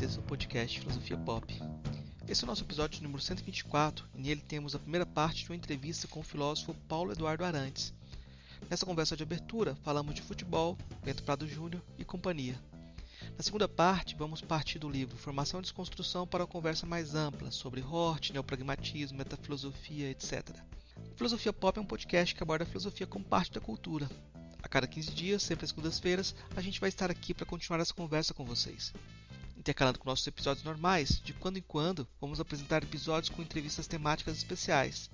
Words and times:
Esse 0.00 0.16
é 0.16 0.20
o 0.20 0.22
podcast 0.22 0.80
Filosofia 0.80 1.16
Pop. 1.16 1.62
Esse 2.28 2.42
é 2.42 2.44
o 2.44 2.46
nosso 2.46 2.64
episódio 2.64 3.02
número 3.02 3.22
124 3.22 4.06
e 4.14 4.20
nele 4.20 4.40
temos 4.40 4.74
a 4.74 4.78
primeira 4.78 5.04
parte 5.04 5.44
de 5.44 5.50
uma 5.50 5.56
entrevista 5.56 6.08
com 6.08 6.20
o 6.20 6.24
filósofo 6.24 6.74
Paulo 6.88 7.12
Eduardo 7.12 7.44
Arantes. 7.44 7.92
Nessa 8.70 8.86
conversa 8.86 9.16
de 9.16 9.22
abertura, 9.22 9.76
falamos 9.82 10.14
de 10.14 10.22
futebol, 10.22 10.76
Bento 11.04 11.22
Prado 11.22 11.46
Júnior 11.46 11.82
e 11.98 12.04
companhia. 12.04 12.58
Na 13.36 13.42
segunda 13.42 13.68
parte, 13.68 14.14
vamos 14.16 14.40
partir 14.40 14.78
do 14.78 14.90
livro 14.90 15.16
Formação 15.16 15.60
e 15.60 15.62
Desconstrução 15.62 16.26
para 16.26 16.42
uma 16.42 16.48
conversa 16.48 16.86
mais 16.86 17.14
ampla 17.14 17.50
sobre 17.50 17.82
Hort, 17.82 18.30
neopragmatismo, 18.30 19.18
metafilosofia, 19.18 20.10
etc. 20.10 20.56
Filosofia 21.16 21.52
Pop 21.52 21.78
é 21.78 21.82
um 21.82 21.86
podcast 21.86 22.34
que 22.34 22.42
aborda 22.42 22.64
a 22.64 22.66
filosofia 22.66 23.06
como 23.06 23.24
parte 23.24 23.52
da 23.52 23.60
cultura, 23.60 24.08
a 24.62 24.68
cada 24.68 24.86
15 24.86 25.10
dias, 25.10 25.42
sempre 25.42 25.64
às 25.64 25.70
segundas-feiras, 25.70 26.34
a 26.54 26.60
gente 26.60 26.80
vai 26.80 26.88
estar 26.88 27.10
aqui 27.10 27.34
para 27.34 27.44
continuar 27.44 27.80
essa 27.80 27.92
conversa 27.92 28.32
com 28.32 28.44
vocês. 28.44 28.92
Intercalando 29.62 30.00
com 30.00 30.08
nossos 30.08 30.26
episódios 30.26 30.64
normais, 30.64 31.20
de 31.24 31.32
quando 31.32 31.56
em 31.56 31.62
quando 31.62 32.08
vamos 32.20 32.40
apresentar 32.40 32.82
episódios 32.82 33.28
com 33.28 33.42
entrevistas 33.42 33.86
temáticas 33.86 34.36
especiais. 34.36 35.08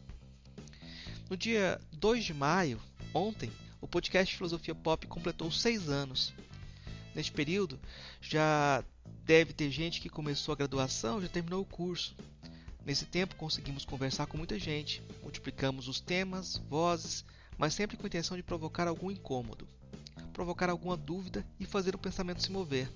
No 1.29 1.37
dia 1.37 1.79
2 1.93 2.25
de 2.25 2.33
maio, 2.33 2.81
ontem, 3.13 3.53
o 3.79 3.87
podcast 3.87 4.35
Filosofia 4.35 4.75
Pop 4.75 5.07
completou 5.07 5.51
6 5.51 5.91
anos. 5.91 6.33
Neste 7.15 7.31
período, 7.31 7.79
já 8.23 8.83
deve 9.23 9.53
ter 9.53 9.71
gente 9.71 10.01
que 10.01 10.09
começou 10.09 10.55
a 10.55 10.57
graduação 10.57 11.21
já 11.21 11.29
terminou 11.29 11.61
o 11.61 11.67
curso. 11.67 12.17
Nesse 12.87 13.05
tempo, 13.05 13.37
conseguimos 13.37 13.85
conversar 13.85 14.29
com 14.29 14.39
muita 14.39 14.59
gente, 14.59 15.03
multiplicamos 15.23 15.89
os 15.89 16.01
temas, 16.01 16.57
vozes, 16.71 17.23
mas 17.59 17.75
sempre 17.75 17.99
com 17.99 18.05
a 18.05 18.09
intenção 18.09 18.35
de 18.35 18.43
provocar 18.43 18.89
algum 18.89 19.11
incômodo, 19.11 19.69
provocar 20.33 20.71
alguma 20.71 20.97
dúvida 20.97 21.47
e 21.61 21.67
fazer 21.67 21.95
o 21.95 21.99
pensamento 21.99 22.43
se 22.43 22.51
mover. 22.51 22.91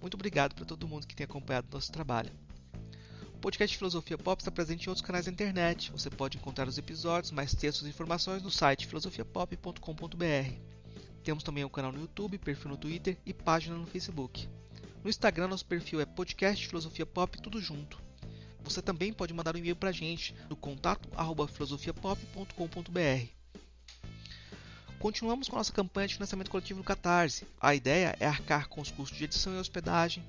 Muito 0.00 0.14
obrigado 0.14 0.54
para 0.54 0.64
todo 0.64 0.88
mundo 0.88 1.06
que 1.06 1.14
tem 1.14 1.24
acompanhado 1.24 1.68
nosso 1.70 1.92
trabalho. 1.92 2.30
O 3.34 3.38
podcast 3.40 3.76
Filosofia 3.76 4.18
Pop 4.18 4.40
está 4.40 4.50
presente 4.50 4.86
em 4.86 4.90
outros 4.90 5.06
canais 5.06 5.26
da 5.26 5.32
internet. 5.32 5.90
Você 5.92 6.10
pode 6.10 6.36
encontrar 6.36 6.68
os 6.68 6.78
episódios, 6.78 7.32
mais 7.32 7.54
textos 7.54 7.86
e 7.86 7.90
informações 7.90 8.42
no 8.42 8.50
site 8.50 8.86
filosofiapop.com.br. 8.86 10.54
Temos 11.22 11.42
também 11.42 11.64
um 11.64 11.68
canal 11.68 11.92
no 11.92 12.00
YouTube, 12.00 12.38
perfil 12.38 12.70
no 12.70 12.76
Twitter 12.76 13.16
e 13.24 13.32
página 13.32 13.76
no 13.76 13.86
Facebook. 13.86 14.48
No 15.02 15.08
Instagram, 15.08 15.48
nosso 15.48 15.64
perfil 15.64 16.00
é 16.00 16.06
podcast 16.06 16.66
Filosofia 16.66 17.06
Pop, 17.06 17.40
tudo 17.40 17.60
junto. 17.60 17.98
Você 18.62 18.82
também 18.82 19.12
pode 19.12 19.32
mandar 19.32 19.54
um 19.54 19.58
e-mail 19.58 19.76
para 19.76 19.88
a 19.88 19.92
gente 19.92 20.34
no 20.48 20.56
contato 20.56 21.08
filosofiapop.com.br. 21.48 23.39
Continuamos 25.00 25.48
com 25.48 25.56
nossa 25.56 25.72
campanha 25.72 26.08
de 26.08 26.12
financiamento 26.12 26.50
coletivo 26.50 26.80
no 26.80 26.84
Catarse. 26.84 27.46
A 27.58 27.74
ideia 27.74 28.14
é 28.20 28.26
arcar 28.26 28.68
com 28.68 28.82
os 28.82 28.90
custos 28.90 29.16
de 29.16 29.24
edição 29.24 29.54
e 29.54 29.58
hospedagem. 29.58 30.22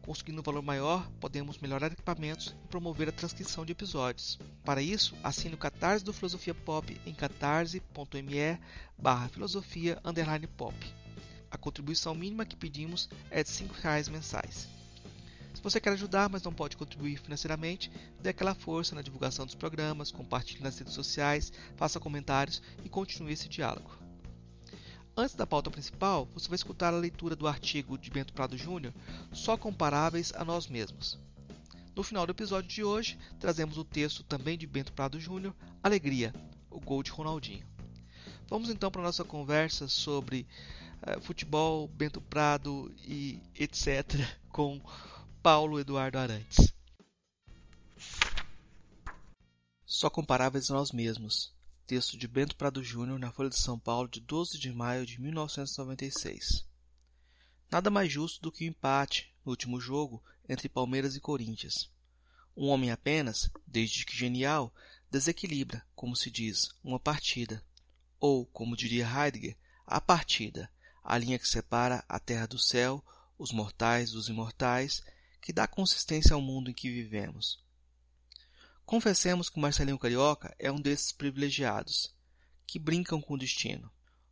Conseguindo 0.00 0.40
um 0.40 0.42
valor 0.42 0.62
maior, 0.62 1.06
podemos 1.20 1.58
melhorar 1.58 1.92
equipamentos 1.92 2.56
e 2.64 2.68
promover 2.68 3.06
a 3.06 3.12
transcrição 3.12 3.66
de 3.66 3.72
episódios. 3.72 4.38
Para 4.64 4.80
isso, 4.80 5.14
assine 5.22 5.54
o 5.54 5.58
Catarse 5.58 6.02
do 6.02 6.12
Filosofia 6.14 6.54
Pop 6.54 6.98
em 7.04 7.12
catarse.me 7.12 8.58
barra 8.96 9.28
filosofia 9.28 10.00
pop. 10.56 10.74
A 11.50 11.58
contribuição 11.58 12.14
mínima 12.14 12.46
que 12.46 12.56
pedimos 12.56 13.10
é 13.30 13.44
de 13.44 13.50
R$ 13.52 13.68
reais 13.82 14.08
mensais. 14.08 14.66
Se 15.52 15.62
você 15.62 15.78
quer 15.78 15.90
ajudar, 15.90 16.30
mas 16.30 16.42
não 16.42 16.52
pode 16.52 16.78
contribuir 16.78 17.18
financeiramente, 17.18 17.92
dê 18.22 18.30
aquela 18.30 18.54
força 18.54 18.94
na 18.94 19.02
divulgação 19.02 19.44
dos 19.44 19.54
programas, 19.54 20.10
compartilhe 20.10 20.62
nas 20.62 20.78
redes 20.78 20.94
sociais, 20.94 21.52
faça 21.76 22.00
comentários 22.00 22.62
e 22.82 22.88
continue 22.88 23.34
esse 23.34 23.50
diálogo. 23.50 24.03
Antes 25.16 25.36
da 25.36 25.46
pauta 25.46 25.70
principal, 25.70 26.28
você 26.34 26.48
vai 26.48 26.56
escutar 26.56 26.92
a 26.92 26.98
leitura 26.98 27.36
do 27.36 27.46
artigo 27.46 27.96
de 27.96 28.10
Bento 28.10 28.32
Prado 28.32 28.58
Júnior, 28.58 28.92
Só 29.32 29.56
Comparáveis 29.56 30.32
a 30.34 30.44
Nós 30.44 30.66
Mesmos. 30.66 31.16
No 31.94 32.02
final 32.02 32.26
do 32.26 32.32
episódio 32.32 32.68
de 32.68 32.82
hoje, 32.82 33.16
trazemos 33.38 33.78
o 33.78 33.84
texto 33.84 34.24
também 34.24 34.58
de 34.58 34.66
Bento 34.66 34.92
Prado 34.92 35.20
Júnior, 35.20 35.54
Alegria, 35.80 36.34
o 36.68 36.80
gol 36.80 37.00
de 37.00 37.12
Ronaldinho. 37.12 37.64
Vamos 38.48 38.68
então 38.68 38.90
para 38.90 39.02
a 39.02 39.04
nossa 39.04 39.24
conversa 39.24 39.86
sobre 39.86 40.48
uh, 41.02 41.20
futebol, 41.20 41.86
Bento 41.86 42.20
Prado 42.20 42.92
e 43.04 43.40
etc. 43.54 44.14
com 44.50 44.80
Paulo 45.40 45.78
Eduardo 45.78 46.18
Arantes. 46.18 46.74
Só 49.86 50.10
comparáveis 50.10 50.68
a 50.70 50.74
nós 50.74 50.90
mesmos. 50.90 51.54
Texto 51.86 52.16
de 52.16 52.26
Bento 52.26 52.56
Prado 52.56 52.82
Júnior 52.82 53.18
na 53.18 53.30
Folha 53.30 53.50
de 53.50 53.58
São 53.58 53.78
Paulo 53.78 54.08
de 54.08 54.18
12 54.18 54.58
de 54.58 54.72
maio 54.72 55.04
de 55.04 55.20
1996. 55.20 56.66
Nada 57.70 57.90
mais 57.90 58.10
justo 58.10 58.40
do 58.40 58.50
que 58.50 58.64
o 58.64 58.66
empate 58.66 59.34
no 59.44 59.50
último 59.50 59.78
jogo 59.78 60.24
entre 60.48 60.66
Palmeiras 60.66 61.14
e 61.14 61.20
Corinthians. 61.20 61.90
Um 62.56 62.68
homem 62.68 62.90
apenas, 62.90 63.50
desde 63.66 64.06
que 64.06 64.16
genial, 64.16 64.74
desequilibra, 65.10 65.86
como 65.94 66.16
se 66.16 66.30
diz, 66.30 66.70
uma 66.82 66.98
partida. 66.98 67.62
Ou, 68.18 68.46
como 68.46 68.78
diria 68.78 69.06
Heidegger, 69.06 69.54
a 69.86 70.00
partida, 70.00 70.70
a 71.02 71.18
linha 71.18 71.38
que 71.38 71.46
separa 71.46 72.02
a 72.08 72.18
terra 72.18 72.46
do 72.46 72.58
céu, 72.58 73.04
os 73.36 73.52
mortais 73.52 74.12
dos 74.12 74.30
imortais, 74.30 75.02
que 75.38 75.52
dá 75.52 75.66
consistência 75.66 76.32
ao 76.32 76.40
mundo 76.40 76.70
em 76.70 76.74
que 76.74 76.90
vivemos. 76.90 77.62
Confessemos 78.84 79.48
que 79.48 79.56
o 79.56 79.60
Marcelinho 79.60 79.98
Carioca 79.98 80.54
é 80.58 80.70
um 80.70 80.80
desses 80.80 81.10
privilegiados, 81.10 82.14
que 82.66 82.78
brincam 82.78 83.20
com 83.20 83.34
o 83.34 83.38
destino. 83.38 83.90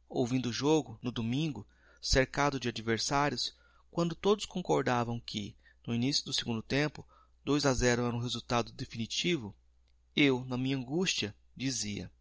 Ouvindo 0.09 0.51
o 0.51 0.53
jogo, 0.53 0.99
no 1.03 1.11
domingo, 1.11 1.67
cercado 2.01 2.61
de 2.61 2.69
adversários, 2.69 3.57
quando 3.91 4.15
todos 4.15 4.45
concordavam 4.45 5.19
que, 5.19 5.57
no 5.87 5.95
início 5.95 6.25
do 6.25 6.35
segundo 6.35 6.63
tempo, 6.63 7.07
2 7.45 7.65
a 7.65 7.73
0 7.73 8.07
era 8.07 8.17
um 8.17 8.21
resultado 8.21 8.71
definitivo, 8.73 9.57
eu, 10.15 10.45
na 10.45 10.59
minha 10.59 10.77
angústia, 10.77 11.35
dizia: 11.57 12.13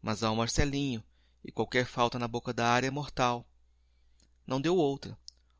Mas 0.00 0.22
há 0.22 0.30
o 0.30 0.36
Marcelinho, 0.36 1.04
e 1.44 1.52
qualquer 1.52 1.84
falta 1.84 2.18
na 2.18 2.26
boca 2.26 2.52
da 2.52 2.66
área 2.66 2.86
é 2.86 2.90
mortal. 2.90 3.46
Não 4.46 4.60
deu 4.60 4.76
outra. 4.76 5.18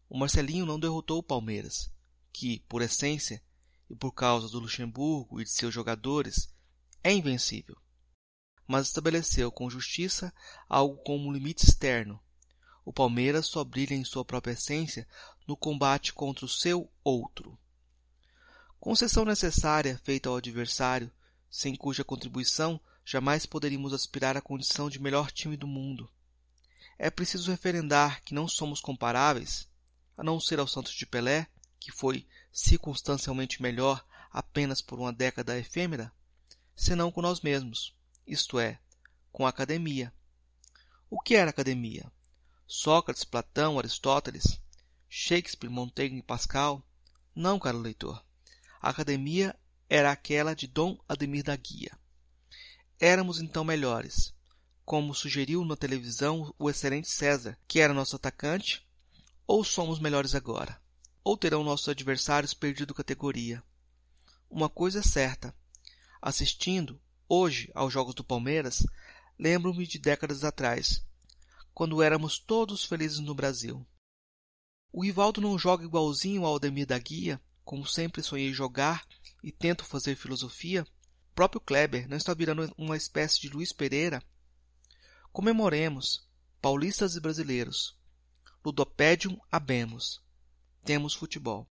O 0.08 0.18
Marcelinho 0.18 0.64
não 0.64 0.80
derrotou 0.80 1.18
o 1.18 1.22
Palmeiras, 1.22 1.92
que, 2.32 2.60
por 2.60 2.80
essência, 2.80 3.42
e 3.88 3.94
por 3.94 4.12
causa 4.12 4.48
do 4.48 4.58
Luxemburgo 4.58 5.40
e 5.40 5.44
de 5.44 5.50
seus 5.50 5.72
jogadores, 5.72 6.48
é 7.02 7.12
invencível. 7.12 7.76
Mas 8.66 8.86
estabeleceu 8.86 9.52
com 9.52 9.68
justiça 9.68 10.32
algo 10.68 10.96
como 11.04 11.28
um 11.28 11.32
limite 11.32 11.64
externo. 11.64 12.20
O 12.84 12.92
Palmeiras 12.92 13.46
só 13.46 13.62
brilha 13.62 13.94
em 13.94 14.04
sua 14.04 14.24
própria 14.24 14.52
essência 14.52 15.06
no 15.46 15.56
combate 15.56 16.12
contra 16.12 16.44
o 16.44 16.48
seu 16.48 16.90
outro. 17.02 17.58
Concessão 18.80 19.24
necessária 19.24 20.00
feita 20.04 20.28
ao 20.28 20.36
adversário, 20.36 21.10
sem 21.50 21.74
cuja 21.74 22.04
contribuição 22.04 22.80
jamais 23.04 23.44
poderíamos 23.44 23.92
aspirar 23.92 24.36
à 24.36 24.40
condição 24.40 24.88
de 24.88 24.98
melhor 24.98 25.30
time 25.30 25.56
do 25.56 25.66
mundo. 25.66 26.10
É 26.98 27.10
preciso 27.10 27.50
referendar 27.50 28.22
que 28.22 28.34
não 28.34 28.48
somos 28.48 28.80
comparáveis, 28.80 29.68
a 30.16 30.22
não 30.22 30.40
ser 30.40 30.58
ao 30.58 30.66
Santos 30.66 30.92
de 30.92 31.04
Pelé, 31.04 31.46
que 31.78 31.92
foi 31.92 32.26
circunstancialmente 32.54 33.60
melhor 33.60 34.06
apenas 34.30 34.80
por 34.80 35.00
uma 35.00 35.12
década 35.12 35.58
efêmera, 35.58 36.12
senão 36.76 37.10
com 37.10 37.20
nós 37.20 37.40
mesmos, 37.40 37.92
isto 38.24 38.60
é, 38.60 38.78
com 39.32 39.44
a 39.44 39.48
academia. 39.48 40.14
O 41.10 41.20
que 41.20 41.34
era 41.34 41.50
academia? 41.50 42.10
Sócrates, 42.64 43.24
Platão, 43.24 43.76
Aristóteles, 43.76 44.60
Shakespeare, 45.08 45.68
Montaigne 45.68 46.20
e 46.20 46.22
Pascal? 46.22 46.80
Não, 47.34 47.58
caro 47.58 47.78
leitor. 47.78 48.24
A 48.80 48.90
academia 48.90 49.58
era 49.88 50.12
aquela 50.12 50.54
de 50.54 50.68
Dom 50.68 50.96
Ademir 51.08 51.42
da 51.42 51.56
Guia. 51.56 51.98
Éramos 53.00 53.40
então 53.40 53.64
melhores, 53.64 54.32
como 54.84 55.14
sugeriu 55.14 55.64
na 55.64 55.76
televisão 55.76 56.54
o 56.56 56.70
excelente 56.70 57.10
César, 57.10 57.58
que 57.66 57.80
era 57.80 57.92
nosso 57.92 58.14
atacante, 58.14 58.86
ou 59.44 59.64
somos 59.64 59.98
melhores 59.98 60.36
agora? 60.36 60.80
Ou 61.24 61.38
terão 61.38 61.64
nossos 61.64 61.88
adversários 61.88 62.52
perdido 62.52 62.94
categoria. 62.94 63.64
Uma 64.50 64.68
coisa 64.68 64.98
é 64.98 65.02
certa: 65.02 65.56
assistindo, 66.20 67.00
hoje, 67.26 67.70
aos 67.74 67.90
jogos 67.90 68.14
do 68.14 68.22
Palmeiras, 68.22 68.86
lembro-me 69.38 69.86
de 69.86 69.98
décadas 69.98 70.44
atrás, 70.44 71.02
quando 71.72 72.02
éramos 72.02 72.38
todos 72.38 72.84
felizes 72.84 73.20
no 73.20 73.34
Brasil. 73.34 73.84
O 74.92 75.02
Rivaldo 75.02 75.40
não 75.40 75.58
joga 75.58 75.84
igualzinho 75.84 76.44
ao 76.44 76.56
Ademir 76.56 76.86
da 76.86 76.98
Guia, 76.98 77.40
como 77.64 77.86
sempre 77.86 78.22
sonhei 78.22 78.52
jogar 78.52 79.04
e 79.42 79.50
tento 79.50 79.84
fazer 79.84 80.14
filosofia. 80.14 80.86
O 81.32 81.34
próprio 81.34 81.60
Kleber 81.60 82.08
não 82.08 82.16
está 82.16 82.32
virando 82.32 82.72
uma 82.78 82.96
espécie 82.96 83.40
de 83.40 83.48
Luiz 83.48 83.72
Pereira? 83.72 84.22
Comemoremos, 85.32 86.28
paulistas 86.62 87.16
e 87.16 87.20
brasileiros. 87.20 87.98
Ludopédium 88.64 89.36
habemos 89.50 90.23
temos 90.84 91.14
futebol. 91.14 91.66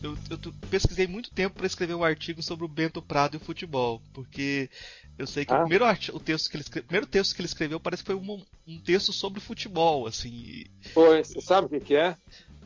Eu, 0.00 0.16
eu, 0.30 0.38
pesquisei 0.70 1.08
muito 1.08 1.30
tempo 1.30 1.56
para 1.56 1.66
escrever 1.66 1.94
um 1.94 2.04
artigo 2.04 2.40
sobre 2.40 2.64
o 2.64 2.68
Bento 2.68 3.02
Prado 3.02 3.34
e 3.34 3.38
o 3.38 3.40
futebol, 3.40 4.00
porque 4.12 4.70
eu 5.18 5.26
sei 5.26 5.44
que 5.44 5.52
Ah. 5.52 5.56
o 5.56 5.60
primeiro, 5.62 5.84
arti- 5.84 6.12
o 6.12 6.20
texto 6.20 6.48
que 6.48 6.56
ele 6.56 6.62
escre- 6.62 6.82
primeiro 6.82 7.06
texto 7.06 7.34
que 7.34 7.40
ele 7.40 7.48
escreveu 7.48 7.80
parece 7.80 8.04
que 8.04 8.06
foi 8.06 8.14
um, 8.14 8.44
um 8.66 8.78
texto 8.78 9.12
sobre 9.12 9.40
futebol, 9.40 10.06
assim. 10.06 10.64
Foi, 10.94 11.24
você 11.24 11.40
sabe 11.40 11.66
o 11.66 11.70
que, 11.70 11.80
que 11.80 11.96
é? 11.96 12.16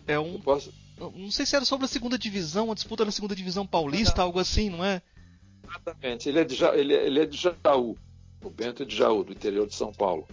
É 0.06 0.18
um, 0.18 0.38
posso... 0.40 0.72
não 0.98 1.30
sei 1.30 1.46
se 1.46 1.56
era 1.56 1.64
sobre 1.64 1.86
a 1.86 1.88
segunda 1.88 2.18
divisão, 2.18 2.66
uma 2.66 2.74
disputa 2.74 3.04
na 3.04 3.10
segunda 3.10 3.34
divisão 3.34 3.66
paulista, 3.66 4.20
algo 4.20 4.38
assim, 4.38 4.68
não 4.68 4.84
é? 4.84 5.00
Exatamente. 5.80 6.28
Ele 6.28 6.40
é, 6.40 6.44
de, 6.44 6.64
ele, 6.64 6.94
é, 6.94 7.06
ele 7.06 7.20
é 7.20 7.26
de 7.26 7.36
Jaú. 7.36 7.96
O 8.44 8.50
Bento 8.50 8.82
é 8.82 8.86
de 8.86 8.96
Jaú, 8.96 9.22
do 9.22 9.32
interior 9.32 9.66
de 9.66 9.74
São 9.74 9.92
Paulo. 9.92 10.26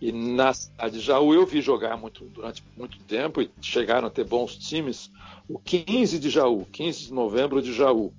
E 0.00 0.12
na 0.12 0.52
cidade 0.52 0.98
de 0.98 1.04
Jaú 1.04 1.34
eu 1.34 1.44
vi 1.44 1.60
jogar 1.60 1.96
muito, 1.96 2.24
durante 2.24 2.62
muito 2.76 2.98
tempo 3.00 3.42
e 3.42 3.50
chegaram 3.60 4.06
a 4.06 4.10
ter 4.10 4.24
bons 4.24 4.56
times. 4.56 5.10
O 5.48 5.58
15 5.58 6.18
de 6.18 6.30
Jaú, 6.30 6.64
15 6.66 7.06
de 7.06 7.12
novembro 7.12 7.60
de 7.60 7.72
Jaú. 7.72 8.12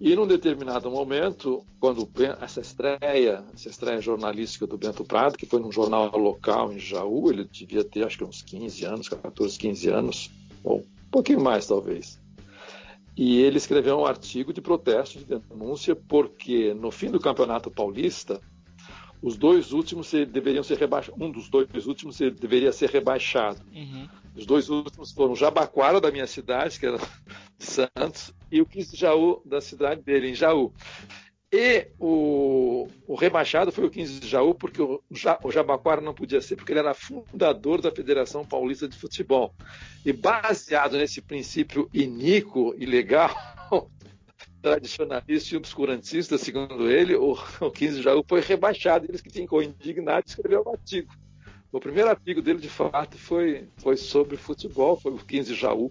E 0.00 0.14
num 0.14 0.28
determinado 0.28 0.88
momento, 0.90 1.66
quando 1.80 2.08
essa 2.40 2.60
estreia, 2.60 3.44
essa 3.52 3.68
estreia 3.68 4.00
jornalística 4.00 4.64
do 4.64 4.78
Bento 4.78 5.04
Prado, 5.04 5.36
que 5.36 5.44
foi 5.44 5.60
num 5.60 5.72
jornal 5.72 6.16
local 6.16 6.72
em 6.72 6.78
Jaú, 6.78 7.28
ele 7.30 7.44
devia 7.44 7.82
ter 7.82 8.06
acho 8.06 8.16
que 8.16 8.24
uns 8.24 8.40
15 8.40 8.84
anos, 8.84 9.08
14, 9.08 9.58
15 9.58 9.88
anos, 9.88 10.30
ou 10.62 10.78
um 10.78 11.10
pouquinho 11.10 11.40
mais 11.40 11.66
talvez. 11.66 12.20
E 13.18 13.40
ele 13.40 13.56
escreveu 13.56 13.98
um 13.98 14.06
artigo 14.06 14.52
de 14.52 14.60
protesto, 14.60 15.18
de 15.18 15.24
denúncia, 15.24 15.96
porque 15.96 16.72
no 16.72 16.88
fim 16.92 17.10
do 17.10 17.18
Campeonato 17.18 17.68
Paulista, 17.68 18.40
os 19.20 19.36
dois 19.36 19.72
últimos 19.72 20.12
deveriam 20.12 20.62
ser 20.62 20.78
rebaixados. 20.78 21.20
Um 21.20 21.28
dos 21.28 21.48
dois 21.48 21.88
últimos 21.88 22.16
deveria 22.16 22.70
ser 22.70 22.90
rebaixado. 22.90 23.60
Uhum. 23.74 24.08
Os 24.36 24.46
dois 24.46 24.70
últimos 24.70 25.10
foram 25.10 25.32
o 25.32 25.36
Jabaquara, 25.36 26.00
da 26.00 26.12
minha 26.12 26.28
cidade, 26.28 26.78
que 26.78 26.86
era 26.86 26.96
de 27.58 27.64
Santos, 27.64 28.32
e 28.52 28.60
o 28.60 28.66
15 28.66 28.92
de 28.92 28.96
Jaú, 28.96 29.42
da 29.44 29.60
cidade 29.60 30.00
dele, 30.00 30.30
em 30.30 30.34
Jaú. 30.34 30.72
E 31.50 31.88
o, 31.98 32.88
o 33.06 33.14
rebaixado 33.14 33.72
foi 33.72 33.86
o 33.86 33.90
15 33.90 34.20
de 34.20 34.28
Jaú, 34.28 34.54
porque 34.54 34.82
o, 34.82 35.02
o 35.42 35.50
Jabaquara 35.50 36.00
não 36.00 36.12
podia 36.12 36.42
ser, 36.42 36.56
porque 36.56 36.72
ele 36.72 36.80
era 36.80 36.92
fundador 36.92 37.80
da 37.80 37.90
Federação 37.90 38.44
Paulista 38.44 38.86
de 38.86 38.98
Futebol. 38.98 39.54
E 40.04 40.12
baseado 40.12 40.98
nesse 40.98 41.22
princípio 41.22 41.88
iníquo 41.92 42.74
e 42.76 42.84
legal, 42.84 43.30
tradicionalista 44.60 45.54
e 45.54 45.56
obscurantista, 45.56 46.36
segundo 46.36 46.90
ele, 46.90 47.14
o, 47.16 47.32
o 47.60 47.70
15 47.70 47.96
de 47.96 48.02
Jaú 48.02 48.22
foi 48.28 48.42
rebaixado. 48.42 49.06
Ele 49.08 49.16
que 49.16 49.30
ficou 49.30 49.62
indignado 49.62 50.26
escreveu 50.26 50.62
um 50.66 50.70
artigo. 50.70 51.14
O 51.72 51.80
primeiro 51.80 52.10
artigo 52.10 52.42
dele, 52.42 52.58
de 52.58 52.68
fato, 52.68 53.16
foi, 53.16 53.68
foi 53.78 53.96
sobre 53.96 54.36
futebol, 54.36 55.00
foi 55.00 55.12
o 55.12 55.18
15 55.18 55.54
de 55.54 55.58
Jaú. 55.58 55.90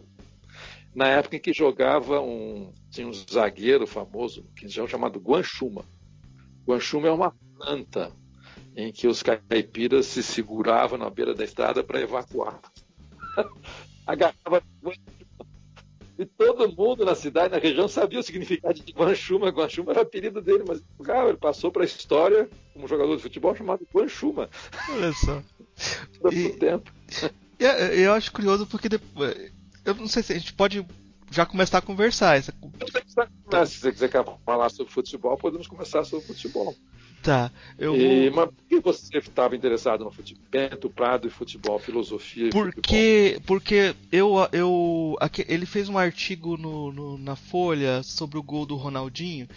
Na 0.97 1.09
época 1.09 1.35
em 1.35 1.39
que 1.39 1.53
jogava 1.53 2.19
um. 2.19 2.73
Tinha 2.89 3.07
um 3.07 3.13
zagueiro 3.13 3.85
famoso, 3.85 4.41
no 4.41 4.49
15 4.55 4.67
de 4.67 4.75
Jaú, 4.75 4.88
chamado 4.88 5.19
Guanchuma. 5.19 5.85
Guanchuma 6.67 7.07
é 7.07 7.11
uma 7.11 7.35
planta 7.55 8.11
em 8.75 8.91
que 8.91 9.07
os 9.07 9.21
caipiras 9.21 10.07
se 10.07 10.23
seguravam 10.23 10.97
na 10.97 11.07
beira 11.07 11.35
da 11.35 11.44
estrada 11.44 11.83
para 11.83 12.01
evacuar. 12.01 12.59
Agarrava 14.07 14.63
Guanchuma. 14.81 15.05
E 16.17 16.25
todo 16.25 16.67
mundo 16.75 17.05
na 17.05 17.13
cidade, 17.13 17.53
na 17.53 17.59
região, 17.59 17.88
sabia 17.88 18.19
o 18.19 18.23
significado 18.23 18.79
de 18.79 18.91
Guanchuma. 18.91 19.49
Guanchuma 19.51 19.91
era 19.91 19.99
o 19.99 20.01
apelido 20.01 20.41
dele, 20.41 20.63
mas 20.67 20.81
cara, 21.03 21.29
ele 21.29 21.38
passou 21.38 21.71
para 21.71 21.83
a 21.83 21.85
história 21.85 22.49
como 22.73 22.88
jogador 22.88 23.15
de 23.17 23.21
futebol 23.21 23.55
chamado 23.55 23.88
Guanchuma. 23.94 24.49
Olha 24.89 25.13
só. 25.13 25.44
Todo 26.19 26.33
E- 26.33 26.53
tempo. 26.53 26.91
É, 27.59 27.99
Eu 27.99 28.13
acho 28.13 28.31
curioso 28.31 28.67
porque 28.67 28.88
depois. 28.88 29.51
Eu 29.88 29.95
não 29.95 30.07
sei 30.07 30.22
se 30.22 30.34
a 30.34 30.38
gente 30.38 30.54
pode 30.54 30.86
já 31.31 31.45
começar 31.45 31.78
a 31.80 31.81
conversar. 31.81 32.36
Essa... 32.38 32.54
Mas, 33.51 33.69
se 33.69 33.80
você 33.80 33.92
quiser 33.92 34.12
falar 34.45 34.69
sobre 34.69 34.92
futebol, 34.92 35.38
podemos 35.38 35.68
começar 35.68 36.04
sobre 36.04 36.25
futebol. 36.28 36.75
Tá. 37.24 37.51
Eu 37.78 37.95
E, 37.95 38.30
mas 38.30 38.45
por 38.45 38.63
que 38.69 38.80
você 38.80 39.18
estava 39.18 39.56
interessado 39.56 40.04
no 40.04 40.12
futebol? 40.12 40.45
Prado 40.95 41.28
e 41.28 41.30
futebol, 41.30 41.80
filosofia 41.80 42.48
e 42.48 42.51
futebol? 42.51 42.74
Porque, 42.74 43.42
porque 43.45 43.95
eu, 44.12 44.36
eu, 44.51 45.16
ele 45.48 45.66
fez 45.66 45.90
um 45.90 45.98
artigo 45.98 46.57
no, 46.57 46.92
no- 46.92 47.18
na 47.18 47.36
Folha 47.36 48.04
sobre 48.04 48.38
o 48.38 48.44
gol 48.44 48.66
do 48.66 48.75
Ronaldinho 48.75 49.48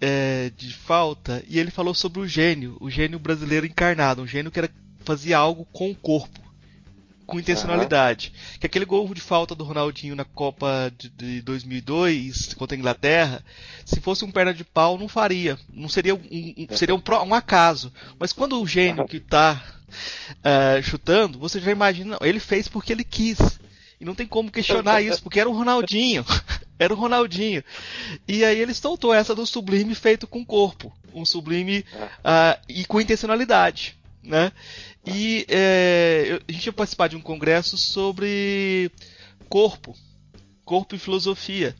é, 0.00 0.50
de 0.56 0.72
falta 0.72 1.42
e 1.48 1.58
ele 1.58 1.70
falou 1.70 1.94
sobre 1.94 2.20
o 2.20 2.26
gênio, 2.26 2.76
o 2.80 2.90
gênio 2.90 3.18
brasileiro 3.18 3.66
encarnado, 3.66 4.22
um 4.22 4.26
gênio 4.26 4.50
que 4.50 4.58
era, 4.58 4.70
fazia 5.00 5.38
algo 5.38 5.66
com 5.72 5.90
o 5.90 5.96
corpo, 5.96 6.40
com 7.28 7.38
intencionalidade. 7.38 8.32
Que 8.58 8.66
aquele 8.66 8.84
gol 8.86 9.12
de 9.14 9.20
falta 9.20 9.54
do 9.54 9.62
Ronaldinho 9.62 10.16
na 10.16 10.24
Copa 10.24 10.90
de, 10.98 11.10
de 11.10 11.42
2002 11.42 12.54
contra 12.54 12.74
a 12.76 12.78
Inglaterra, 12.78 13.44
se 13.84 14.00
fosse 14.00 14.24
um 14.24 14.30
perna 14.32 14.52
de 14.52 14.64
pau 14.64 14.98
não 14.98 15.06
faria, 15.08 15.58
não 15.72 15.88
seria 15.88 16.14
um, 16.14 16.18
um- 16.18 16.76
seria 16.76 16.94
um, 16.94 17.02
um 17.26 17.34
acaso. 17.34 17.92
Mas 18.18 18.32
quando 18.32 18.60
o 18.60 18.66
gênio 18.66 19.06
que 19.06 19.18
está 19.18 19.62
é, 20.42 20.80
chutando, 20.82 21.38
você 21.38 21.60
já 21.60 21.70
imagina, 21.70 22.16
não, 22.20 22.26
ele 22.26 22.40
fez 22.40 22.66
porque 22.66 22.92
ele 22.92 23.04
quis. 23.04 23.38
E 24.00 24.04
não 24.04 24.14
tem 24.14 24.26
como 24.26 24.50
questionar 24.50 25.02
isso, 25.02 25.22
porque 25.22 25.38
era 25.40 25.48
o 25.50 25.52
Ronaldinho. 25.56 26.24
Era 26.80 26.94
o 26.94 26.96
Ronaldinho. 26.96 27.64
E 28.28 28.44
aí 28.44 28.60
ele 28.60 28.72
soltou 28.72 29.12
essa 29.12 29.34
do 29.34 29.44
sublime 29.44 29.96
feito 29.96 30.28
com 30.28 30.46
corpo. 30.46 30.96
Um 31.12 31.24
sublime 31.24 31.84
ah, 32.22 32.56
e 32.68 32.84
com 32.84 33.00
intencionalidade. 33.00 33.98
Né? 34.22 34.52
E 35.06 35.46
é, 35.48 36.40
a 36.46 36.52
gente 36.52 36.66
ia 36.66 36.72
participar 36.72 37.08
de 37.08 37.16
um 37.16 37.20
congresso 37.20 37.76
sobre 37.76 38.90
corpo. 39.48 39.96
Corpo 40.64 40.94
e 40.94 40.98
filosofia. 40.98 41.74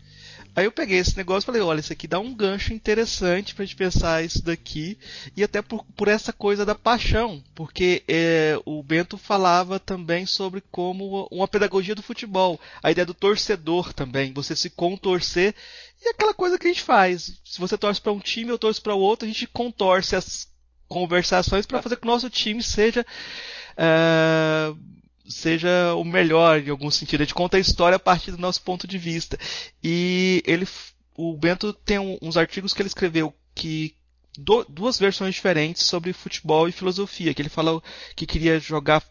Aí 0.58 0.64
eu 0.64 0.73
peguei 0.73 0.99
esse 0.99 1.17
negócio 1.17 1.44
e 1.44 1.46
falei, 1.46 1.62
olha, 1.62 1.79
isso 1.79 1.93
aqui 1.93 2.08
dá 2.08 2.19
um 2.19 2.35
gancho 2.35 2.75
interessante 2.75 3.55
pra 3.55 3.64
gente 3.64 3.76
pensar 3.76 4.25
isso 4.25 4.43
daqui. 4.43 4.99
E 5.37 5.44
até 5.44 5.62
por, 5.62 5.85
por 5.94 6.08
essa 6.08 6.32
coisa 6.32 6.67
da 6.67 6.75
paixão. 6.75 7.40
Porque 7.55 8.02
é, 8.08 8.58
o 8.64 8.82
Bento 8.82 9.17
falava 9.17 9.79
também 9.79 10.26
sobre 10.26 10.61
como 10.61 11.29
uma 11.31 11.46
pedagogia 11.46 11.94
do 11.94 12.02
futebol. 12.02 12.58
A 12.82 12.91
ideia 12.91 13.06
do 13.06 13.14
torcedor 13.14 13.93
também. 13.93 14.32
Você 14.32 14.56
se 14.56 14.69
contorcer. 14.69 15.55
E 16.05 16.08
aquela 16.08 16.34
coisa 16.34 16.58
que 16.58 16.67
a 16.67 16.70
gente 16.73 16.82
faz. 16.82 17.41
Se 17.44 17.61
você 17.61 17.79
torce 17.79 18.00
para 18.00 18.11
um 18.11 18.19
time, 18.19 18.50
eu 18.50 18.58
torço 18.58 18.82
para 18.82 18.96
o 18.96 19.00
outro, 19.00 19.26
a 19.26 19.29
gente 19.29 19.46
contorce 19.46 20.17
as 20.17 20.49
conversações 20.88 21.67
para 21.67 21.82
fazer 21.82 21.96
com 21.96 22.02
que 22.02 22.08
o 22.08 22.11
nosso 22.11 22.31
time 22.31 22.62
seja 22.62 23.05
é, 23.76 24.72
seja 25.29 25.94
o 25.94 26.05
melhor 26.05 26.58
em 26.60 26.70
algum 26.70 26.91
sentido. 26.91 27.20
A 27.20 27.24
gente 27.24 27.34
conta 27.34 27.56
a 27.56 27.60
história 27.60 27.96
a 27.96 28.01
partir 28.01 28.31
do 28.32 28.39
nosso 28.39 28.63
ponto 28.63 28.86
de 28.86 28.98
vista. 28.98 29.39
E 29.84 30.43
ele, 30.46 30.67
o 31.17 31.36
Bento 31.36 31.72
tem 31.72 31.98
um- 31.98 32.19
uns 32.22 32.36
artigos 32.36 32.72
que 32.72 32.81
ele 32.82 32.89
escreveu 32.89 33.32
que 33.55 33.94
do- 34.39 34.65
duas 34.69 34.98
versões 34.98 35.34
diferentes 35.34 35.82
sobre 35.84 36.13
futebol 36.13 36.69
e 36.69 36.72
filosofia. 36.72 37.34
Que 37.34 37.43
ele 37.43 37.48
falou 37.48 37.82
que 38.17 38.27
queria 38.27 38.58
jogar, 38.58 39.03